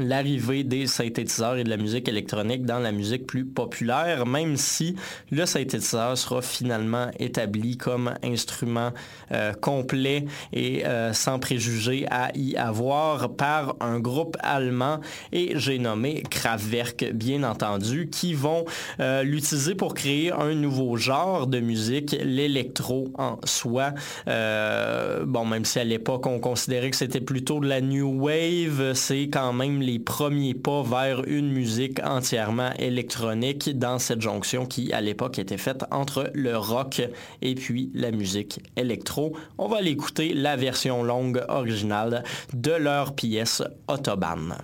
l'arrivée 0.00 0.64
des 0.64 0.86
synthétiseurs 0.86 1.56
et 1.56 1.64
de 1.64 1.70
la 1.70 1.76
musique 1.76 2.08
électronique 2.08 2.64
dans 2.64 2.78
la 2.78 2.92
musique 2.92 3.26
plus 3.26 3.44
populaire, 3.44 4.26
même 4.26 4.56
si 4.56 4.96
le 5.30 5.46
synthétiseur 5.46 6.16
sera 6.16 6.42
finalement 6.42 7.10
établi 7.18 7.76
comme 7.76 8.14
instrument 8.22 8.90
euh, 9.32 9.52
complet 9.52 10.24
et 10.52 10.86
euh, 10.86 11.12
sans 11.12 11.38
préjugés 11.38 12.06
à 12.10 12.30
y 12.34 12.56
avoir 12.56 13.30
par 13.34 13.76
un 13.80 14.00
groupe 14.00 14.36
allemand 14.40 15.00
et 15.32 15.52
j'ai 15.56 15.78
nommé 15.78 16.22
Kraftwerk 16.28 17.12
bien 17.12 17.42
entendu 17.42 18.08
qui 18.10 18.34
vont 18.34 18.64
euh, 19.00 19.22
l'utiliser 19.22 19.74
pour 19.74 19.94
créer 19.94 20.32
un 20.32 20.54
nouveau 20.54 20.96
genre 20.96 21.46
de 21.46 21.60
musique, 21.60 22.16
l'électro 22.22 23.08
en 23.18 23.38
soi. 23.44 23.92
bon, 24.26 25.44
même 25.44 25.64
si 25.64 25.78
à 25.78 25.84
l'époque 25.84 26.26
on 26.26 26.38
considérait 26.38 26.90
que 26.90 26.96
c'était 26.96 27.20
plutôt 27.20 27.60
de 27.60 27.68
la 27.68 27.80
new 27.80 28.24
wave, 28.24 28.94
c'est 28.94 29.28
quand 29.28 29.52
même 29.52 29.80
les 29.80 29.89
les 29.90 29.98
premiers 29.98 30.54
pas 30.54 30.82
vers 30.82 31.24
une 31.26 31.50
musique 31.50 31.98
entièrement 32.04 32.70
électronique 32.78 33.76
dans 33.76 33.98
cette 33.98 34.20
jonction 34.20 34.64
qui, 34.64 34.92
à 34.92 35.00
l'époque, 35.00 35.40
était 35.40 35.58
faite 35.58 35.84
entre 35.90 36.30
le 36.32 36.56
rock 36.56 37.02
et 37.42 37.54
puis 37.56 37.90
la 37.94 38.12
musique 38.12 38.60
électro. 38.76 39.36
On 39.58 39.66
va 39.66 39.78
aller 39.78 39.90
écouter 39.90 40.32
la 40.32 40.54
version 40.54 41.02
longue 41.02 41.44
originale 41.48 42.22
de 42.52 42.70
leur 42.70 43.16
pièce 43.16 43.64
Autobahn. 43.88 44.58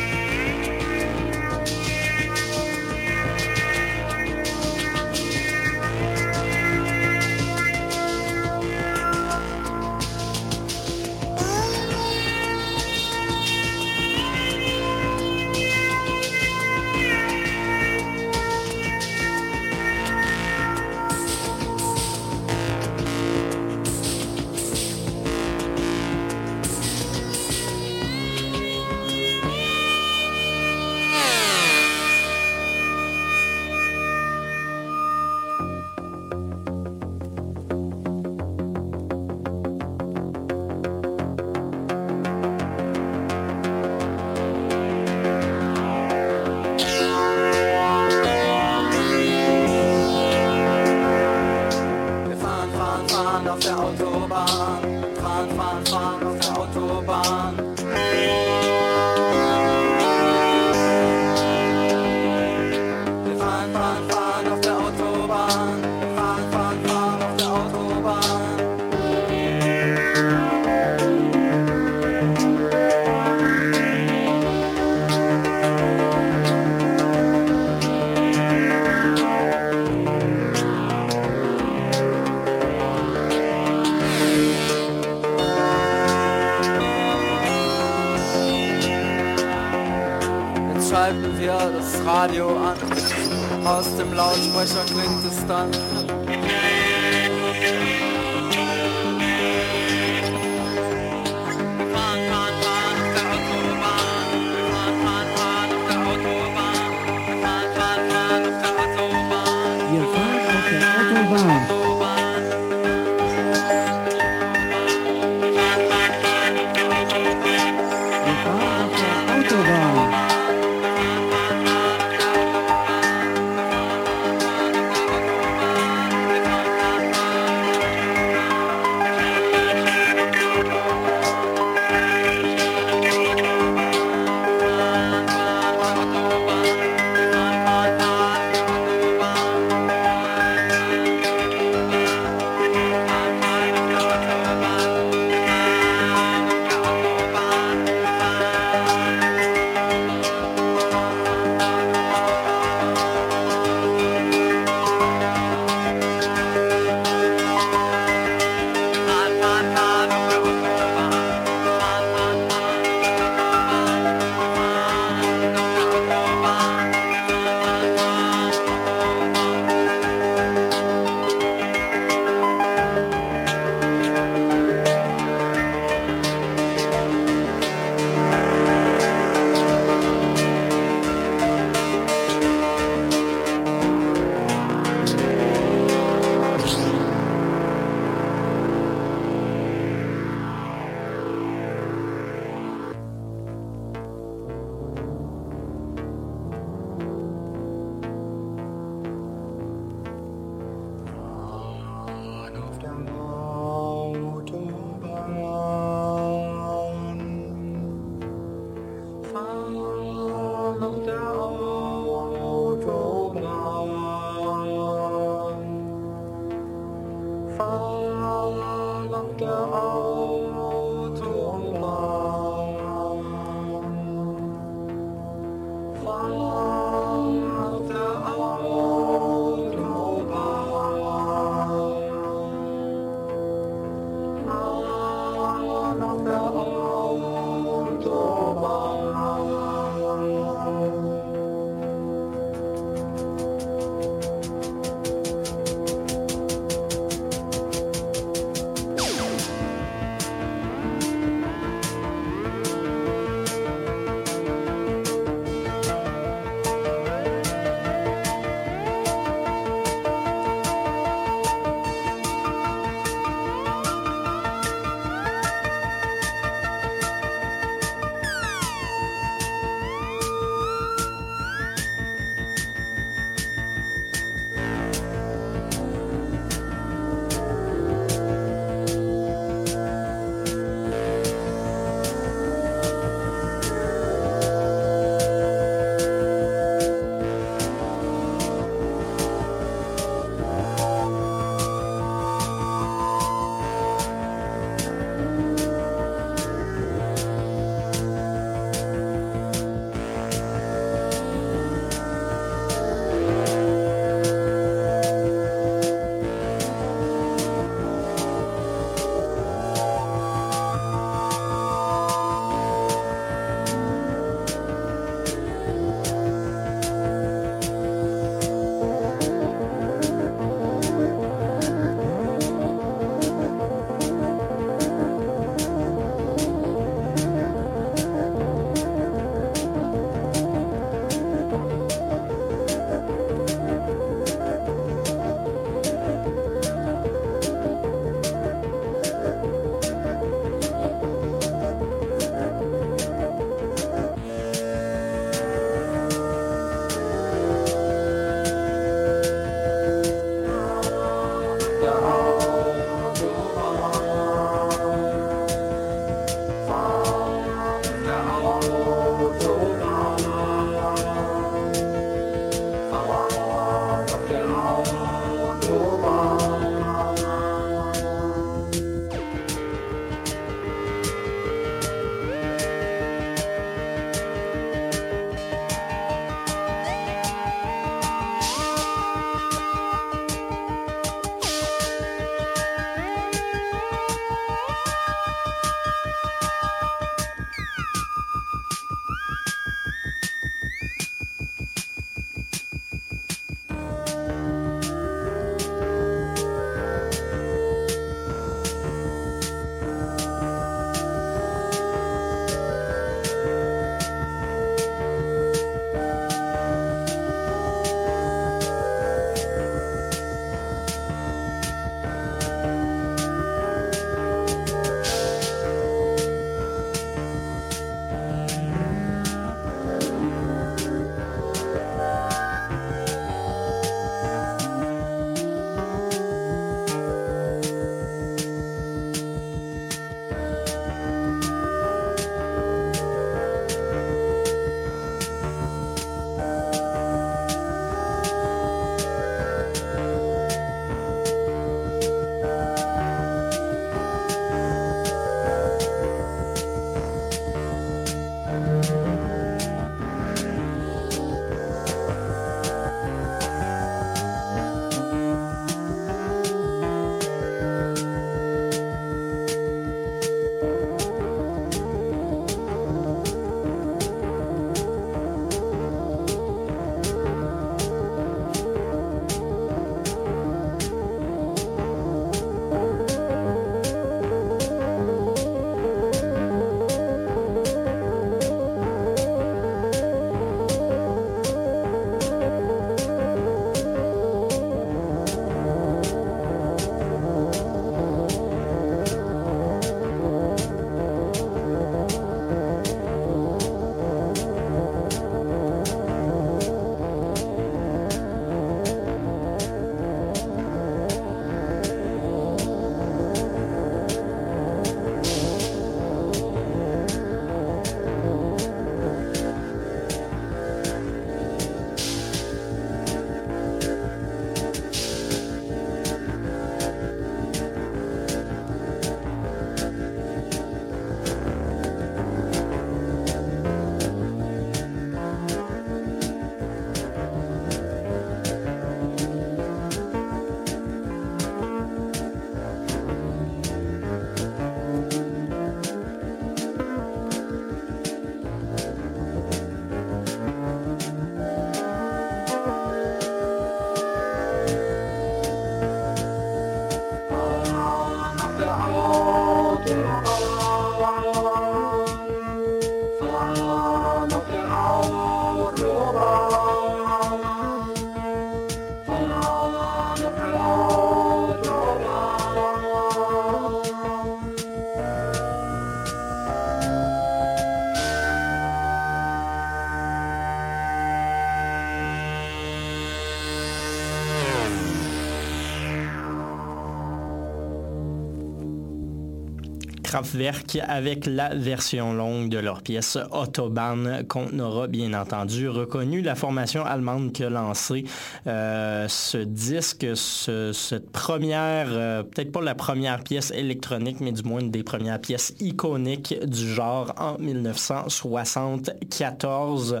Avec 580.86 581.26
la 581.26 581.52
version 581.54 582.12
longue 582.12 582.48
de 582.48 582.58
leur 582.58 582.82
pièce 582.82 583.18
Autobahn 583.32 584.22
qu'on 584.28 584.56
aura 584.60 584.86
bien 584.86 585.12
entendu 585.12 585.68
reconnu. 585.68 586.22
La 586.22 586.36
formation 586.36 586.84
allemande 586.84 587.32
qui 587.32 587.42
a 587.42 587.50
lancé 587.50 588.04
euh, 588.46 589.08
ce 589.08 589.38
disque, 589.38 590.06
ce- 590.14 590.70
cette 590.72 591.10
première, 591.10 591.88
euh, 591.90 592.22
peut-être 592.22 592.52
pas 592.52 592.60
la 592.62 592.76
première 592.76 593.24
pièce 593.24 593.50
électronique, 593.50 594.18
mais 594.20 594.30
du 594.30 594.44
moins 594.44 594.60
une 594.60 594.70
des 594.70 594.84
premières 594.84 595.20
pièces 595.20 595.52
iconiques 595.58 596.36
du 596.46 596.72
genre 596.72 597.12
en 597.18 597.36
1974, 597.38 600.00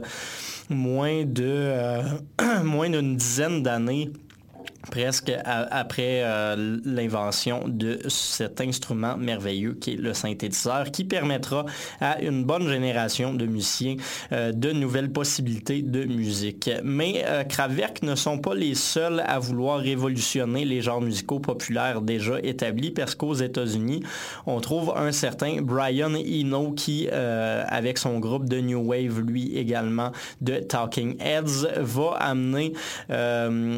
moins 0.70 1.24
euh, 1.40 2.02
moins 2.64 2.88
d'une 2.88 3.16
dizaine 3.16 3.64
d'années 3.64 4.12
presque 4.94 5.32
après 5.44 6.20
euh, 6.22 6.78
l'invention 6.84 7.64
de 7.66 7.98
cet 8.06 8.60
instrument 8.60 9.16
merveilleux 9.16 9.74
qui 9.74 9.94
est 9.94 9.96
le 9.96 10.14
synthétiseur, 10.14 10.92
qui 10.92 11.02
permettra 11.02 11.66
à 12.00 12.20
une 12.20 12.44
bonne 12.44 12.68
génération 12.68 13.34
de 13.34 13.44
musiciens 13.44 13.96
euh, 14.30 14.52
de 14.52 14.70
nouvelles 14.70 15.10
possibilités 15.10 15.82
de 15.82 16.04
musique. 16.04 16.70
Mais 16.84 17.24
euh, 17.26 17.42
ne 18.02 18.14
sont 18.14 18.38
pas 18.38 18.54
les 18.54 18.76
seuls 18.76 19.24
à 19.26 19.40
vouloir 19.40 19.80
révolutionner 19.80 20.64
les 20.64 20.80
genres 20.80 21.00
musicaux 21.00 21.40
populaires 21.40 22.00
déjà 22.00 22.38
établis, 22.44 22.92
parce 22.92 23.16
qu'aux 23.16 23.34
États-Unis, 23.34 24.04
on 24.46 24.60
trouve 24.60 24.92
un 24.96 25.10
certain 25.10 25.60
Brian 25.60 26.14
Eno 26.14 26.70
qui, 26.70 27.08
euh, 27.10 27.64
avec 27.66 27.98
son 27.98 28.20
groupe 28.20 28.48
de 28.48 28.60
New 28.60 28.78
Wave, 28.78 29.20
lui 29.20 29.56
également 29.56 30.12
de 30.40 30.58
Talking 30.58 31.16
Heads, 31.20 31.66
va 31.78 32.10
amener 32.20 32.74
euh, 33.10 33.76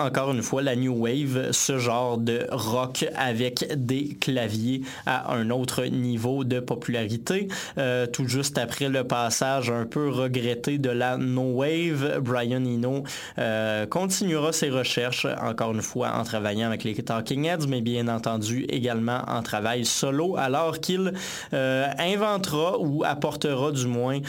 encore 0.00 0.32
une 0.32 0.42
fois, 0.42 0.62
la 0.62 0.76
New 0.76 0.94
Wave, 0.94 1.52
ce 1.52 1.78
genre 1.78 2.16
de 2.16 2.46
rock 2.50 3.06
avec 3.16 3.66
des 3.76 4.16
claviers 4.20 4.82
à 5.06 5.32
un 5.34 5.50
autre 5.50 5.84
niveau 5.84 6.44
de 6.44 6.60
popularité. 6.60 7.48
Euh, 7.78 8.06
tout 8.06 8.26
juste 8.26 8.58
après 8.58 8.88
le 8.88 9.04
passage 9.04 9.70
un 9.70 9.84
peu 9.84 10.08
regretté 10.08 10.78
de 10.78 10.90
la 10.90 11.16
No 11.16 11.52
Wave, 11.52 12.20
Brian 12.20 12.64
Eno 12.64 13.04
euh, 13.38 13.86
continuera 13.86 14.52
ses 14.52 14.70
recherches, 14.70 15.26
encore 15.42 15.72
une 15.72 15.82
fois, 15.82 16.12
en 16.14 16.24
travaillant 16.24 16.68
avec 16.68 16.84
les 16.84 16.94
Talking 16.94 17.44
Heads, 17.44 17.66
mais 17.68 17.80
bien 17.80 18.08
entendu 18.08 18.64
également 18.68 19.22
en 19.28 19.42
travail 19.42 19.84
solo, 19.84 20.36
alors 20.36 20.80
qu'il 20.80 21.12
euh, 21.52 21.86
inventera 21.98 22.78
ou 22.78 23.04
apportera 23.04 23.72
du 23.72 23.86
moins 23.86 24.20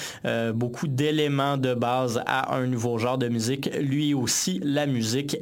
beaucoup 0.53 0.87
d'éléments 0.87 1.57
de 1.57 1.73
base 1.73 2.21
à 2.25 2.55
un 2.55 2.67
nouveau 2.67 2.97
genre 2.97 3.17
de 3.17 3.27
musique, 3.27 3.69
lui 3.79 4.13
aussi 4.13 4.59
la 4.63 4.85
musique 4.85 5.37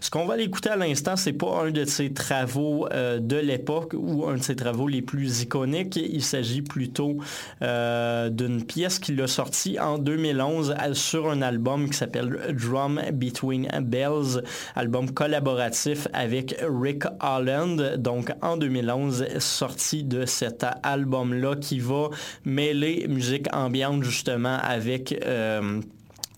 Ce 0.00 0.10
qu'on 0.10 0.26
va 0.26 0.36
l'écouter 0.36 0.70
à 0.70 0.76
l'instant, 0.76 1.16
c'est 1.16 1.32
pas 1.32 1.62
un 1.64 1.70
de 1.70 1.84
ses 1.84 2.12
travaux 2.12 2.86
euh, 2.92 3.18
de 3.18 3.36
l'époque 3.36 3.94
ou 3.96 4.26
un 4.28 4.36
de 4.36 4.42
ses 4.42 4.56
travaux 4.56 4.88
les 4.88 5.02
plus 5.02 5.42
iconiques. 5.42 5.96
Il 5.96 6.22
s'agit 6.22 6.62
plutôt 6.62 7.18
euh, 7.62 8.28
d'une 8.30 8.64
pièce 8.64 8.98
qu'il 8.98 9.20
a 9.20 9.26
sortie 9.26 9.78
en 9.78 9.98
2011 9.98 10.74
à- 10.78 10.94
sur 10.94 11.30
un 11.30 11.42
album 11.42 11.88
qui 11.90 11.96
s'appelle 11.96 12.38
Drum 12.52 13.00
Between 13.12 13.68
Bells, 13.82 14.42
album 14.76 15.10
collaboratif 15.10 16.08
avec 16.12 16.54
Rick 16.62 17.04
Holland. 17.20 17.96
Donc 17.98 18.32
en 18.42 18.56
2011, 18.56 19.26
sorti 19.38 20.04
de 20.04 20.26
cet 20.26 20.64
album-là 20.82 21.56
qui 21.56 21.78
va 21.80 22.08
mêler 22.44 23.06
musique 23.08 23.46
ambiante 23.54 24.02
justement 24.02 24.58
avec... 24.62 25.14
euh, 25.26 25.80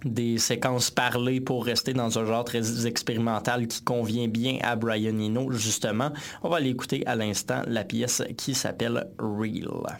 des 0.05 0.39
séquences 0.39 0.91
parlées 0.91 1.41
pour 1.41 1.65
rester 1.65 1.93
dans 1.93 2.19
un 2.19 2.25
genre 2.25 2.45
très 2.45 2.87
expérimental 2.87 3.67
qui 3.67 3.83
convient 3.83 4.29
bien 4.29 4.59
à 4.63 4.77
Brian 4.77 5.19
Eno, 5.19 5.51
justement. 5.53 6.13
On 6.43 6.49
va 6.49 6.59
aller 6.59 6.71
écouter 6.71 7.07
à 7.07 7.15
l'instant 7.15 7.63
la 7.67 7.85
pièce 7.85 8.23
qui 8.37 8.55
s'appelle 8.55 9.09
Real. 9.19 9.99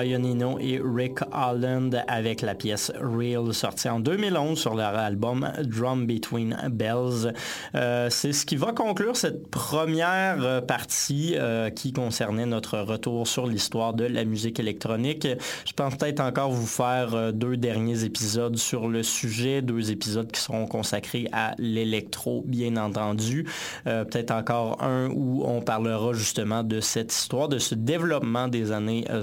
Brian 0.00 0.56
et 0.58 0.80
Rick 0.82 1.18
Holland 1.30 2.02
avec 2.08 2.40
la 2.40 2.54
pièce 2.54 2.90
Real 2.98 3.52
sortie 3.52 3.90
en 3.90 4.00
2011 4.00 4.58
sur 4.58 4.74
leur 4.74 4.94
album 4.96 5.52
Drum 5.62 6.06
Between 6.06 6.56
Bells. 6.70 7.34
Euh, 7.74 8.08
c'est 8.08 8.32
ce 8.32 8.46
qui 8.46 8.56
va 8.56 8.72
conclure 8.72 9.14
cette 9.14 9.48
première 9.50 10.42
euh, 10.42 10.62
partie 10.62 11.34
euh, 11.36 11.68
qui 11.68 11.92
concernait 11.92 12.46
notre 12.46 12.78
retour 12.78 13.28
sur 13.28 13.46
l'histoire 13.46 13.92
de 13.92 14.04
la 14.04 14.24
musique 14.24 14.58
électronique. 14.58 15.28
Je 15.66 15.72
pense 15.74 15.96
peut-être 15.96 16.20
encore 16.20 16.50
vous 16.50 16.66
faire 16.66 17.34
deux 17.34 17.58
derniers 17.58 18.04
épisodes 18.04 18.56
sur 18.56 18.88
le 18.88 19.02
sujet, 19.02 19.60
deux 19.60 19.90
épisodes 19.90 20.32
qui 20.32 20.40
seront 20.40 20.66
consacrés 20.66 21.28
à 21.32 21.54
l'électro, 21.58 22.42
bien 22.46 22.78
entendu. 22.78 23.46
Peut-être 23.84 24.30
encore 24.30 24.82
un 24.82 25.10
où 25.10 25.42
on 25.44 25.60
parlera 25.60 26.14
justement 26.14 26.62
de 26.62 26.80
cette 26.80 27.12
histoire, 27.12 27.48
de 27.48 27.58
ce 27.58 27.74
développement 27.74 28.48
des 28.48 28.72
années 28.72 29.04
euh, 29.10 29.22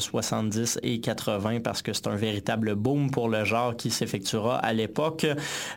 70 0.68 0.80
et 0.84 1.00
80 1.00 1.60
parce 1.62 1.82
que 1.82 1.94
c'est 1.94 2.08
un 2.08 2.16
véritable 2.16 2.76
boom 2.76 3.10
pour 3.12 3.30
le 3.30 3.44
genre 3.44 3.76
qui 3.76 3.90
s'effectuera 3.90 4.58
à 4.58 4.74
l'époque. 4.74 5.26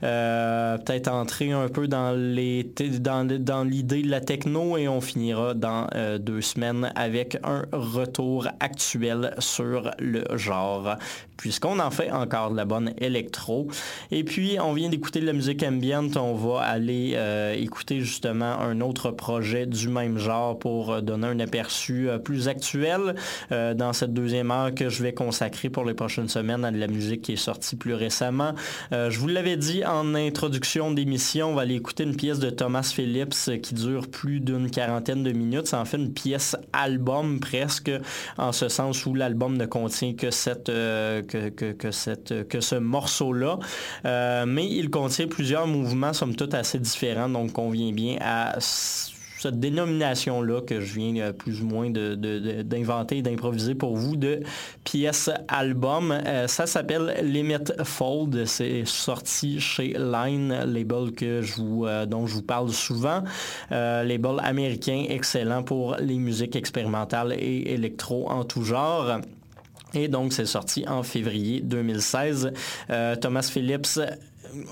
Euh, 0.03 0.79
peut-être 0.79 1.09
entrer 1.09 1.53
un 1.53 1.69
peu 1.69 1.89
dans 1.89 2.13
l'idée 2.13 4.03
de 4.03 4.11
la 4.11 4.21
techno 4.21 4.77
et 4.77 4.89
on 4.89 5.01
finira 5.01 5.55
dans 5.55 5.87
euh, 5.95 6.19
deux 6.19 6.41
semaines 6.41 6.93
avec 6.95 7.39
un 7.45 7.65
retour 7.73 8.49
actuel 8.61 9.35
sur 9.39 9.91
le 9.99 10.25
genre 10.37 10.97
puisqu'on 11.37 11.79
en 11.79 11.91
fait 11.91 12.11
encore 12.11 12.51
de 12.51 12.57
la 12.57 12.67
bonne 12.67 12.93
électro. 12.99 13.69
Et 14.11 14.25
puis, 14.25 14.59
on 14.61 14.75
vient 14.75 14.91
d'écouter 14.91 15.21
de 15.21 15.27
la 15.27 15.33
musique 15.33 15.63
ambiante, 15.63 16.19
on 16.19 16.35
va 16.35 16.61
aller 16.61 17.13
euh, 17.15 17.55
écouter 17.55 18.01
justement 18.01 18.59
un 18.61 18.83
autre 18.83 19.11
projet 19.11 19.65
du 19.65 19.89
même 19.89 20.19
genre 20.19 20.59
pour 20.59 21.01
donner 21.01 21.29
un 21.29 21.41
aperçu 21.41 22.09
plus 22.25 22.49
actuel 22.49 23.15
dans 23.51 23.95
cette 23.95 24.13
deuxième 24.13 24.51
heure 24.51 24.75
que 24.81 24.89
je 24.89 25.03
vais 25.03 25.13
consacrer 25.13 25.69
pour 25.69 25.85
les 25.85 25.93
prochaines 25.93 26.31
semaines 26.31 26.65
à 26.65 26.71
de 26.71 26.79
la 26.79 26.87
musique 26.87 27.21
qui 27.21 27.35
est 27.35 27.37
sortie 27.37 27.77
plus 27.77 27.93
récemment. 27.93 28.55
Euh, 28.93 29.11
je 29.11 29.19
vous 29.19 29.29
l'avais 29.29 29.59
dit 29.59 29.85
en 29.85 30.15
introduction 30.15 30.91
d'émission, 30.91 31.51
on 31.51 31.55
va 31.55 31.63
aller 31.63 31.75
écouter 31.75 32.05
une 32.05 32.17
pièce 32.17 32.39
de 32.39 32.49
Thomas 32.49 32.91
Phillips 32.95 33.61
qui 33.63 33.75
dure 33.75 34.09
plus 34.09 34.41
d'une 34.41 34.71
quarantaine 34.71 35.23
de 35.23 35.33
minutes. 35.33 35.67
C'est 35.67 35.77
en 35.77 35.85
fait 35.85 35.99
une 35.99 36.15
pièce 36.15 36.57
album 36.73 37.41
presque, 37.41 37.91
en 38.39 38.53
ce 38.53 38.71
sens 38.71 39.05
où 39.05 39.15
l'album 39.15 39.59
ne 39.59 39.67
contient 39.67 40.15
que 40.15 40.31
cette 40.31 40.71
euh, 40.71 41.21
que, 41.21 41.51
que, 41.51 41.73
que, 41.73 41.91
cette, 41.91 42.49
que 42.49 42.63
ce 42.63 42.77
morceau-là. 42.77 43.59
Euh, 44.07 44.47
mais 44.47 44.67
il 44.67 44.89
contient 44.89 45.27
plusieurs 45.27 45.67
mouvements, 45.67 46.15
somme 46.15 46.35
toute, 46.35 46.55
assez 46.55 46.79
différents, 46.79 47.29
donc 47.29 47.53
convient 47.53 47.93
bien 47.93 48.17
à 48.23 48.59
cette 49.41 49.59
dénomination-là 49.59 50.61
que 50.61 50.81
je 50.81 50.95
viens 50.95 51.17
euh, 51.17 51.33
plus 51.33 51.63
ou 51.63 51.67
moins 51.67 51.91
d'inventer 51.91 53.19
et 53.19 53.23
d'improviser 53.23 53.75
pour 53.75 53.97
vous 53.97 54.17
de 54.17 54.41
pièces 54.85 55.31
album. 55.49 56.13
Euh, 56.13 56.47
ça 56.47 56.67
s'appelle 56.67 57.15
Limit 57.23 57.73
Fold. 57.85 58.45
C'est 58.45 58.85
sorti 58.85 59.61
chez 59.61 59.95
Line, 59.99 60.65
label 60.67 61.13
que 61.13 61.41
je 61.41 61.55
vous, 61.55 61.87
euh, 61.87 62.05
dont 62.05 62.27
je 62.27 62.35
vous 62.35 62.43
parle 62.43 62.71
souvent. 62.71 63.23
label 63.71 64.37
américain 64.43 65.07
excellent 65.09 65.63
pour 65.63 65.97
les 65.97 66.17
musiques 66.17 66.57
expérimentales 66.57 67.33
et 67.33 67.73
électro 67.73 68.29
en 68.29 68.45
tout 68.45 68.63
genre. 68.63 69.21
Et 69.95 70.09
donc, 70.09 70.33
c'est 70.33 70.47
sorti 70.47 70.87
en 70.87 71.03
février 71.03 71.61
2016. 71.61 72.53
Thomas 73.21 73.49
Phillips 73.51 73.99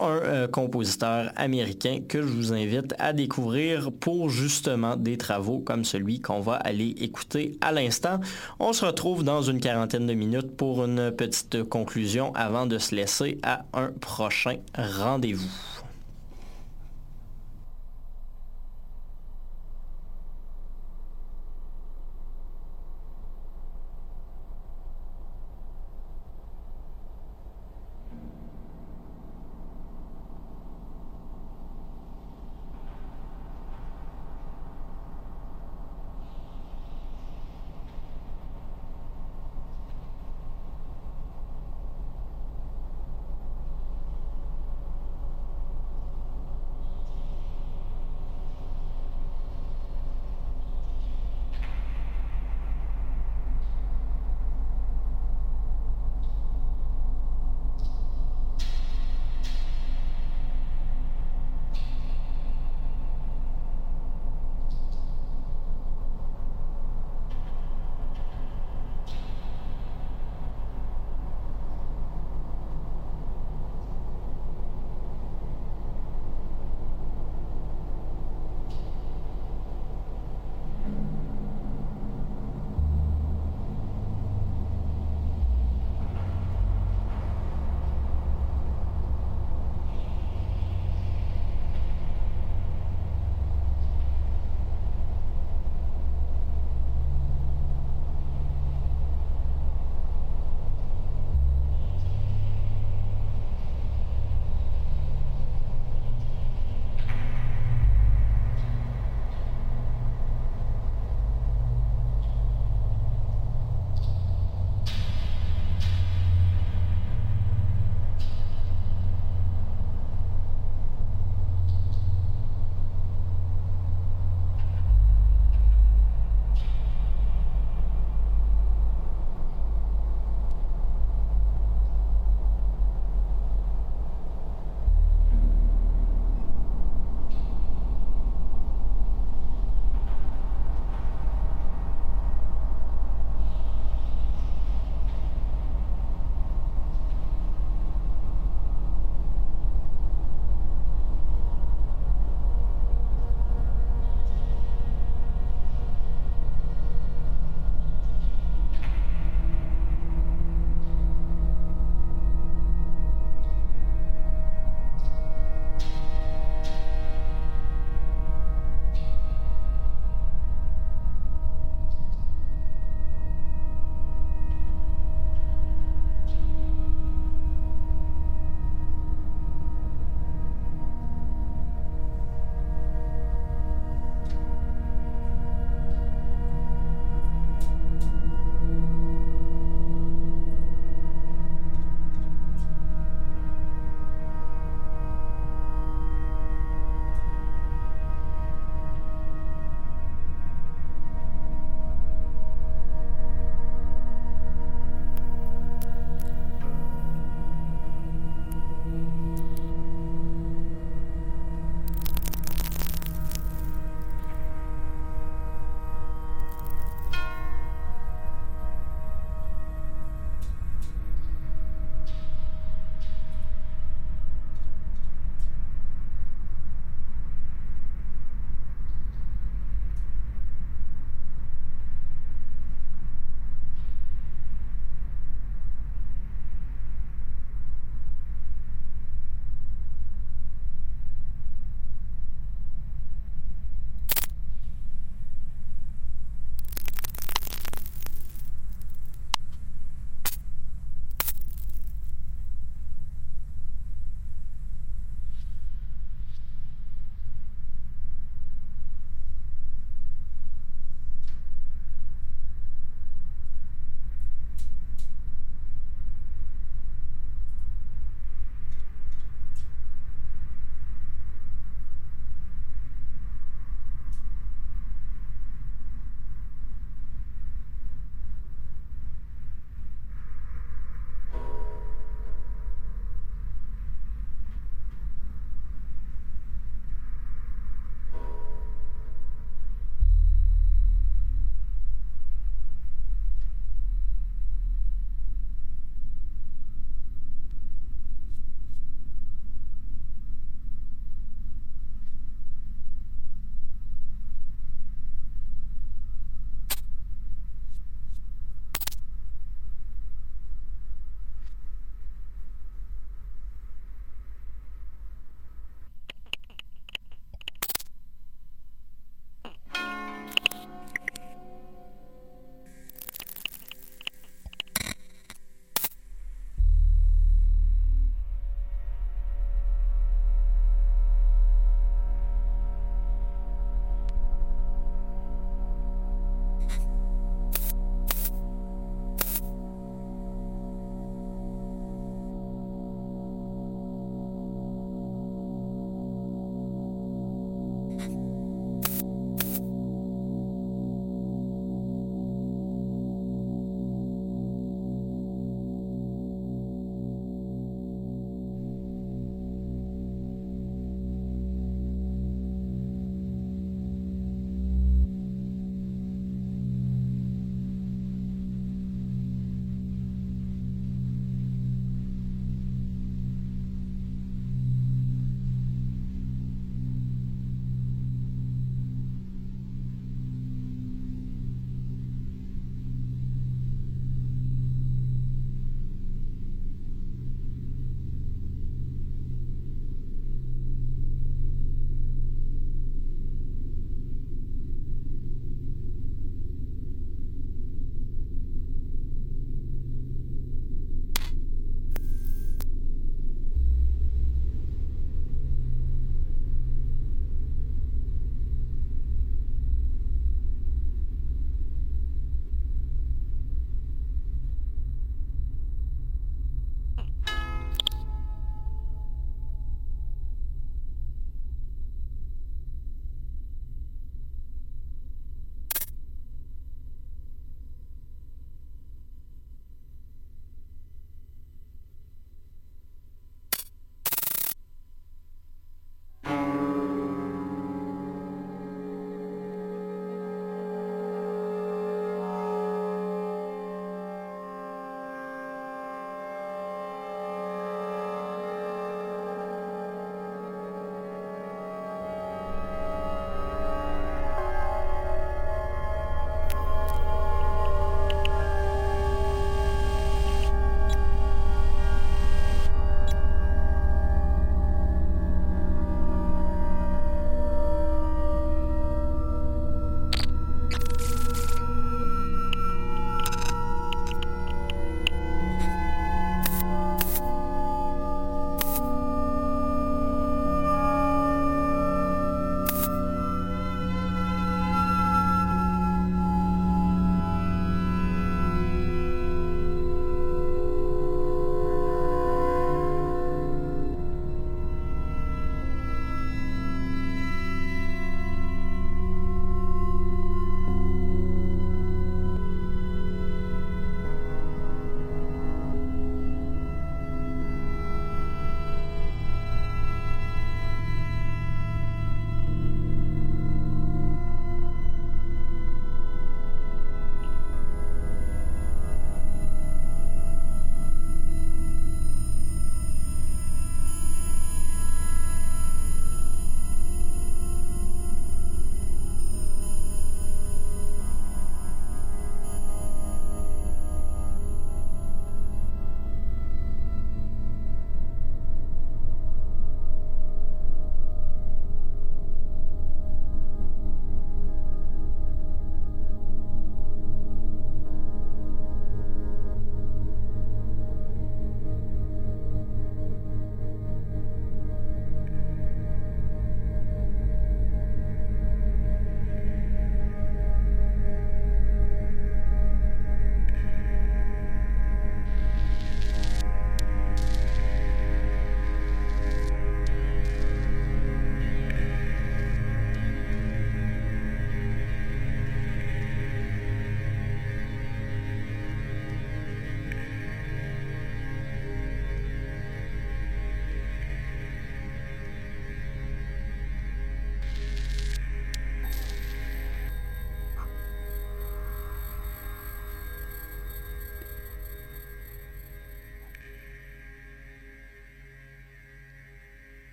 un 0.00 0.06
euh, 0.06 0.48
compositeur 0.48 1.32
américain 1.36 2.00
que 2.06 2.22
je 2.22 2.26
vous 2.26 2.52
invite 2.52 2.94
à 2.98 3.12
découvrir 3.12 3.90
pour 3.92 4.30
justement 4.30 4.96
des 4.96 5.16
travaux 5.16 5.58
comme 5.58 5.84
celui 5.84 6.20
qu'on 6.20 6.40
va 6.40 6.54
aller 6.54 6.94
écouter 6.98 7.58
à 7.60 7.72
l'instant. 7.72 8.20
On 8.58 8.72
se 8.72 8.84
retrouve 8.84 9.24
dans 9.24 9.42
une 9.42 9.60
quarantaine 9.60 10.06
de 10.06 10.14
minutes 10.14 10.56
pour 10.56 10.84
une 10.84 11.10
petite 11.10 11.64
conclusion 11.64 12.32
avant 12.34 12.66
de 12.66 12.78
se 12.78 12.94
laisser 12.94 13.38
à 13.42 13.64
un 13.72 13.88
prochain 14.00 14.56
rendez-vous. 14.74 15.79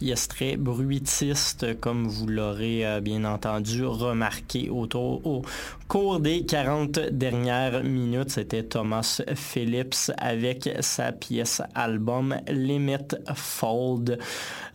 Pièce 0.00 0.28
très 0.28 0.56
bruitiste, 0.56 1.78
comme 1.78 2.08
vous 2.08 2.26
l'aurez 2.26 2.86
euh, 2.86 3.00
bien 3.02 3.26
entendu 3.26 3.84
remarqué 3.84 4.70
autour, 4.70 5.26
au 5.26 5.42
cours 5.90 6.20
des 6.20 6.46
40 6.46 7.00
dernières 7.10 7.82
minutes. 7.82 8.30
C'était 8.30 8.62
Thomas 8.62 9.20
Phillips 9.34 10.12
avec 10.18 10.70
sa 10.82 11.10
pièce 11.10 11.62
album 11.74 12.36
Limit 12.46 13.16
Fold. 13.34 14.20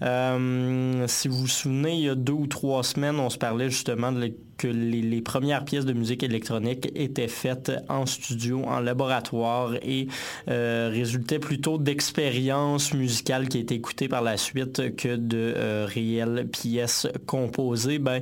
Euh, 0.02 1.08
si 1.08 1.30
vous 1.30 1.38
vous 1.38 1.48
souvenez, 1.48 1.94
il 1.94 2.02
y 2.02 2.10
a 2.10 2.16
deux 2.16 2.34
ou 2.34 2.48
trois 2.48 2.84
semaines, 2.84 3.18
on 3.18 3.30
se 3.30 3.38
parlait 3.38 3.70
justement 3.70 4.12
de 4.12 4.34
que 4.58 4.68
les, 4.68 5.22
premières 5.22 5.64
pièces 5.64 5.86
de 5.86 5.94
musique 5.94 6.22
électronique 6.22 6.90
étaient 6.96 7.30
faites 7.30 7.72
en 7.88 8.06
studio, 8.06 8.64
en 8.66 8.82
laboratoire 8.82 9.76
et 9.82 10.08
euh, 10.50 10.90
résultaient 10.92 11.40
plutôt 11.40 11.78
d'expériences 11.78 12.94
musicales 12.94 13.48
qui 13.48 13.60
étaient 13.60 13.76
écoutées 13.76 14.10
par 14.10 14.22
la 14.22 14.36
suite 14.36 14.96
que 14.98 15.16
de 15.16 15.54
euh, 15.56 15.88
réelles 15.88 16.48
pièces 16.52 17.08
composées. 17.26 18.00
Ben, 18.00 18.22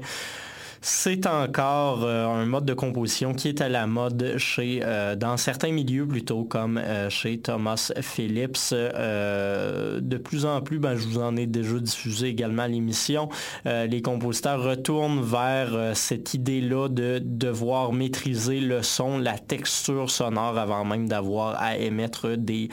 c'est 0.85 1.27
encore 1.27 2.03
euh, 2.03 2.27
un 2.27 2.45
mode 2.45 2.65
de 2.65 2.73
composition 2.73 3.33
qui 3.33 3.47
est 3.47 3.61
à 3.61 3.69
la 3.69 3.87
mode 3.87 4.35
chez, 4.37 4.81
euh, 4.83 5.15
dans 5.15 5.37
certains 5.37 5.71
milieux 5.71 6.05
plutôt, 6.05 6.43
comme 6.43 6.77
euh, 6.77 7.09
chez 7.09 7.37
Thomas 7.37 7.93
Phillips. 8.01 8.73
de 8.73 10.17
plus 10.17 10.45
en 10.45 10.59
plus, 10.59 10.79
ben, 10.79 10.97
je 10.97 11.07
vous 11.07 11.19
en 11.19 11.37
ai 11.37 11.47
déjà 11.47 11.79
diffusé 11.79 12.27
également 12.27 12.65
l'émission, 12.65 13.29
les 13.65 14.01
compositeurs 14.01 14.61
retournent 14.61 15.21
vers 15.21 15.95
cette 15.95 16.33
idée-là 16.33 16.89
de 16.89 17.21
devoir 17.23 17.93
maîtriser 17.93 18.59
le 18.59 18.83
son, 18.83 19.17
la 19.17 19.37
texture 19.37 20.11
sonore 20.11 20.57
avant 20.57 20.83
même 20.83 21.07
d'avoir 21.07 21.61
à 21.61 21.77
émettre 21.77 22.35
des 22.37 22.69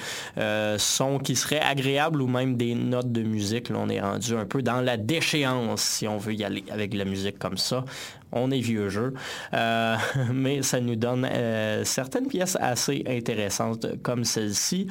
sons 0.78 1.18
qui 1.18 1.36
seraient 1.36 1.60
agréables 1.60 2.20
ou 2.22 2.26
même 2.26 2.56
des 2.56 2.74
notes 2.74 3.12
de 3.12 3.22
musique. 3.22 3.68
Là, 3.68 3.76
on 3.78 3.88
est 3.88 4.00
rendu 4.00 4.34
un 4.34 4.46
peu 4.46 4.62
dans 4.62 4.80
la 4.80 4.96
déchéance 4.96 5.82
si 5.82 6.08
on 6.08 6.18
veut 6.18 6.34
y 6.34 6.42
aller 6.42 6.64
avec 6.70 6.94
la 6.94 7.04
musique 7.04 7.38
comme 7.38 7.58
ça 7.58 7.84
on 8.32 8.50
est 8.50 8.60
vieux 8.60 8.88
jeu, 8.88 9.14
euh, 9.54 9.96
mais 10.32 10.62
ça 10.62 10.80
nous 10.80 10.96
donne 10.96 11.26
euh, 11.30 11.84
certaines 11.84 12.28
pièces 12.28 12.56
assez 12.60 13.04
intéressantes 13.06 13.86
comme 14.02 14.24
celle-ci. 14.24 14.86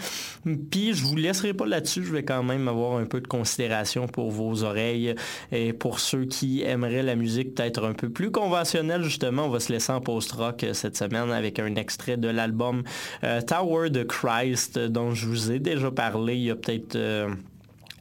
Puis 0.72 0.94
je 0.94 1.06
vous 1.06 1.16
laisserai 1.16 1.54
pas 1.54 1.66
là-dessus, 1.66 2.04
je 2.04 2.12
vais 2.12 2.24
quand 2.24 2.44
même 2.44 2.68
avoir 2.68 2.98
un 2.98 3.06
peu 3.06 3.22
de 3.22 3.28
considération 3.28 4.08
pour 4.08 4.32
vos 4.32 4.64
oreilles. 4.64 5.16
Et 5.52 5.74
pour 5.74 6.00
ceux 6.00 6.26
qui 6.26 6.64
aimeraient 6.64 7.04
la 7.04 7.16
musique 7.16 7.56
peut-être 7.56 7.86
un 7.86 7.94
peu 7.94 8.10
plus 8.10 8.32
conventionnelle 8.32 9.04
justement, 9.04 9.46
on 9.46 9.50
va 9.50 9.60
se 9.60 9.72
laisser 9.72 9.92
en 9.92 10.02
post-rock 10.02 10.66
cette 10.74 10.98
semaine 10.98 11.32
avec 11.32 11.60
un 11.60 11.76
extrait 11.76 12.18
de 12.18 12.28
l'album 12.28 12.84
euh, 13.24 13.42
Tower 13.42 13.90
de 13.90 14.04
Christ 14.04 14.80
dont 14.80 15.14
je 15.14 15.28
vous 15.28 15.52
ai 15.52 15.60
déjà 15.60 15.92
parlé 15.92 16.36
il 16.36 16.44
y 16.44 16.52
a 16.52 16.56
peut-être 16.56 16.98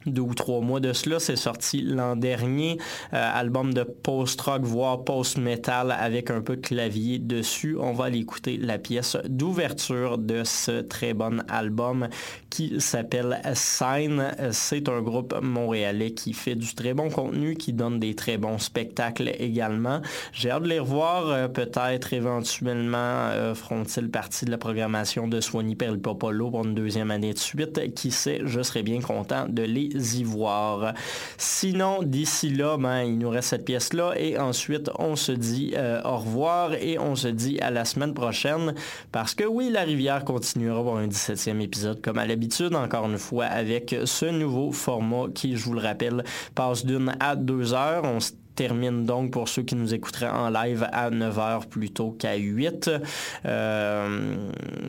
deux 0.05 0.21
ou 0.21 0.33
trois 0.33 0.61
mois 0.61 0.79
de 0.79 0.93
cela. 0.93 1.19
C'est 1.19 1.35
sorti 1.35 1.81
l'an 1.81 2.15
dernier. 2.15 2.77
Euh, 3.13 3.31
album 3.33 3.73
de 3.73 3.83
post-rock, 3.83 4.61
voire 4.63 5.03
post-metal 5.03 5.91
avec 5.91 6.31
un 6.31 6.41
peu 6.41 6.55
de 6.55 6.61
clavier 6.61 7.19
dessus. 7.19 7.77
On 7.79 7.93
va 7.93 8.05
aller 8.05 8.19
écouter 8.19 8.57
la 8.57 8.77
pièce 8.77 9.17
d'ouverture 9.27 10.17
de 10.17 10.43
ce 10.43 10.81
très 10.81 11.13
bon 11.13 11.43
album 11.47 12.07
qui 12.49 12.79
s'appelle 12.81 13.41
Sign. 13.53 14.31
C'est 14.51 14.89
un 14.89 15.01
groupe 15.01 15.35
montréalais 15.41 16.11
qui 16.11 16.33
fait 16.33 16.55
du 16.55 16.73
très 16.73 16.93
bon 16.93 17.09
contenu, 17.09 17.55
qui 17.55 17.73
donne 17.73 17.99
des 17.99 18.15
très 18.15 18.37
bons 18.37 18.57
spectacles 18.57 19.31
également. 19.39 20.01
J'ai 20.33 20.51
hâte 20.51 20.63
de 20.63 20.67
les 20.67 20.79
revoir. 20.79 21.27
Euh, 21.29 21.47
peut-être 21.47 22.13
éventuellement 22.13 22.97
euh, 22.97 23.55
feront-ils 23.55 24.09
partie 24.09 24.45
de 24.45 24.51
la 24.51 24.57
programmation 24.57 25.27
de 25.27 25.41
Swanee 25.41 25.75
Popolo 25.75 26.51
pour 26.51 26.65
une 26.65 26.75
deuxième 26.75 27.11
année 27.11 27.33
de 27.33 27.39
suite. 27.39 27.93
Qui 27.93 28.11
sait, 28.11 28.41
je 28.45 28.61
serais 28.61 28.83
bien 28.83 29.01
content 29.01 29.45
de 29.47 29.63
les 29.63 29.88
voir. 30.23 30.93
Sinon, 31.37 32.03
d'ici 32.03 32.49
là, 32.49 32.77
ben, 32.77 33.01
il 33.03 33.17
nous 33.17 33.29
reste 33.29 33.49
cette 33.49 33.65
pièce-là 33.65 34.13
et 34.17 34.37
ensuite, 34.37 34.89
on 34.97 35.15
se 35.15 35.31
dit 35.31 35.73
euh, 35.75 36.01
au 36.03 36.17
revoir 36.17 36.73
et 36.73 36.99
on 36.99 37.15
se 37.15 37.27
dit 37.27 37.59
à 37.59 37.71
la 37.71 37.85
semaine 37.85 38.13
prochaine 38.13 38.73
parce 39.11 39.35
que 39.35 39.43
oui, 39.43 39.69
la 39.71 39.83
rivière 39.83 40.23
continuera 40.23 40.83
pour 40.83 40.97
un 40.97 41.07
17e 41.07 41.61
épisode 41.61 42.01
comme 42.01 42.17
à 42.17 42.25
l'habitude, 42.25 42.75
encore 42.75 43.05
une 43.05 43.17
fois, 43.17 43.45
avec 43.45 43.95
ce 44.05 44.25
nouveau 44.25 44.71
format 44.71 45.27
qui, 45.33 45.55
je 45.55 45.65
vous 45.65 45.73
le 45.73 45.81
rappelle, 45.81 46.23
passe 46.55 46.85
d'une 46.85 47.15
à 47.19 47.35
deux 47.35 47.73
heures. 47.73 48.03
Termine 48.59 49.05
donc 49.05 49.31
pour 49.31 49.47
ceux 49.47 49.61
qui 49.61 49.75
nous 49.75 49.93
écouteraient 49.93 50.27
en 50.27 50.49
live 50.49 50.85
à 50.91 51.09
9h 51.11 51.67
plutôt 51.69 52.11
qu'à 52.11 52.35
8. 52.35 52.91
Euh, 53.45 54.35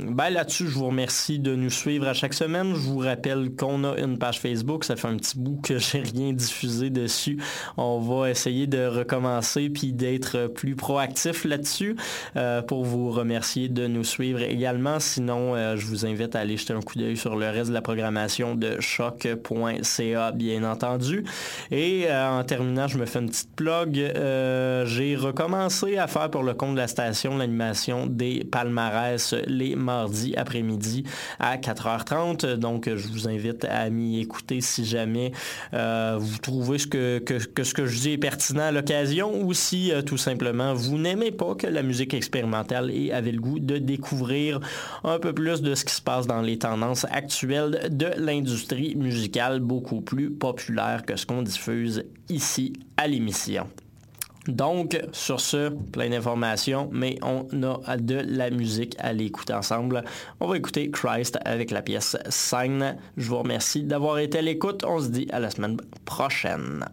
ben 0.09 0.31
là-dessus, 0.31 0.67
je 0.67 0.75
vous 0.75 0.89
remercie 0.89 1.39
de 1.39 1.55
nous 1.55 1.71
suivre 1.71 2.09
à 2.09 2.13
chaque 2.13 2.35
semaine. 2.35 2.75
Je 2.75 2.81
vous 2.81 2.99
rappelle 2.99 3.55
qu'on 3.55 3.85
a 3.85 3.97
une 3.97 4.19
page 4.19 4.41
Facebook. 4.41 4.83
Ça 4.83 4.97
fait 4.97 5.07
un 5.07 5.17
petit 5.19 5.39
bout 5.39 5.61
que 5.63 5.79
j'ai 5.79 6.01
rien 6.01 6.33
diffusé 6.33 6.91
dessus. 6.91 7.39
On 7.77 8.01
va 8.01 8.31
essayer 8.31 8.67
de 8.67 8.87
recommencer 8.87 9.71
puis 9.71 9.93
d'être 9.93 10.49
plus 10.49 10.75
proactif 10.75 11.45
là-dessus 11.45 11.95
euh, 12.35 12.63
pour 12.63 12.85
vous 12.85 13.13
remercier 13.13 13.69
de 13.69 13.87
nous 13.87 14.03
suivre 14.03 14.43
également. 14.43 14.99
Sinon, 14.99 15.55
euh, 15.55 15.77
je 15.77 15.87
vous 15.87 16.05
invite 16.07 16.35
à 16.35 16.41
aller 16.41 16.57
jeter 16.57 16.73
un 16.73 16.81
coup 16.81 16.99
d'œil 16.99 17.17
sur 17.17 17.37
le 17.37 17.49
reste 17.49 17.69
de 17.69 17.75
la 17.75 17.83
programmation 17.83 18.57
de 18.57 18.81
choc.ca, 18.81 20.33
bien 20.33 20.65
entendu. 20.69 21.23
Et 21.71 22.09
en 22.11 22.43
terminant, 22.43 22.89
je 22.89 22.99
me 22.99 23.07
fais 23.07 23.21
une 23.21 23.29
petite 23.29 23.60
euh, 23.69 24.87
j'ai 24.87 25.17
recommencé 25.17 25.99
à 25.99 26.07
faire 26.07 26.31
pour 26.31 26.43
le 26.43 26.55
compte 26.55 26.75
de 26.75 26.81
la 26.81 26.89
station 26.89 27.37
l'animation 27.37 28.07
des 28.07 28.45
palmarès 28.45 29.35
les 29.47 29.77
mardis 29.77 30.35
après-midi 30.37 31.05
à 31.39 31.57
4h30. 31.57 32.55
Donc, 32.55 32.89
je 32.89 33.09
vous 33.09 33.29
invite 33.29 33.65
à 33.65 33.91
m'y 33.91 34.21
écouter 34.21 34.61
si 34.61 34.85
jamais 34.85 35.33
euh, 35.75 36.17
vous 36.19 36.39
trouvez 36.39 36.79
ce 36.79 36.87
que, 36.87 37.23
ce 37.63 37.75
que 37.75 37.87
je 37.87 37.99
dis 37.99 38.13
est 38.13 38.19
pertinent 38.19 38.65
à 38.65 38.73
l'occasion 38.73 39.43
ou 39.43 39.53
si 39.53 39.93
euh, 39.93 40.03
tout 40.03 40.19
simplement 40.19 40.75
vous 40.75 40.99
n'aimez 40.99 41.31
pas 41.31 41.55
que 41.55 41.67
la 41.67 41.83
musique 41.83 42.15
expérimentale 42.15 42.91
et 42.91 43.13
avez 43.13 43.33
le 43.33 43.41
goût 43.41 43.59
de 43.59 43.79
découvrir 43.79 44.61
un 45.05 45.19
peu 45.19 45.33
plus 45.33 45.61
de 45.61 45.75
ce 45.75 45.85
qui 45.85 45.95
se 45.95 46.03
passe 46.03 46.27
dans 46.27 46.41
les 46.41 46.59
tendances 46.59 47.07
actuelles 47.11 47.89
de 47.91 48.09
l'industrie 48.17 48.95
musicale 48.97 49.61
beaucoup 49.61 50.01
plus 50.01 50.31
populaire 50.31 51.05
que 51.05 51.17
ce 51.17 51.27
qu'on 51.27 51.43
diffuse 51.43 52.05
ici 52.29 52.73
à 53.01 53.07
l'émission. 53.07 53.67
Donc, 54.47 55.01
sur 55.13 55.41
ce, 55.41 55.71
plein 55.71 56.11
d'informations, 56.11 56.91
mais 56.93 57.19
on 57.23 57.47
a 57.87 57.97
de 57.97 58.17
la 58.17 58.51
musique 58.51 58.95
à 58.99 59.15
l'écouter 59.15 59.55
ensemble. 59.55 60.05
On 60.39 60.49
va 60.49 60.57
écouter 60.59 60.91
Christ 60.91 61.39
avec 61.47 61.71
la 61.71 61.81
pièce 61.81 62.19
Sign. 62.29 62.97
Je 63.17 63.29
vous 63.29 63.39
remercie 63.39 63.85
d'avoir 63.85 64.19
été 64.19 64.39
à 64.39 64.43
l'écoute. 64.43 64.85
On 64.85 65.01
se 65.01 65.09
dit 65.09 65.29
à 65.33 65.41
la 65.41 65.51
semaine 65.51 65.79
prochaine. 66.05 66.85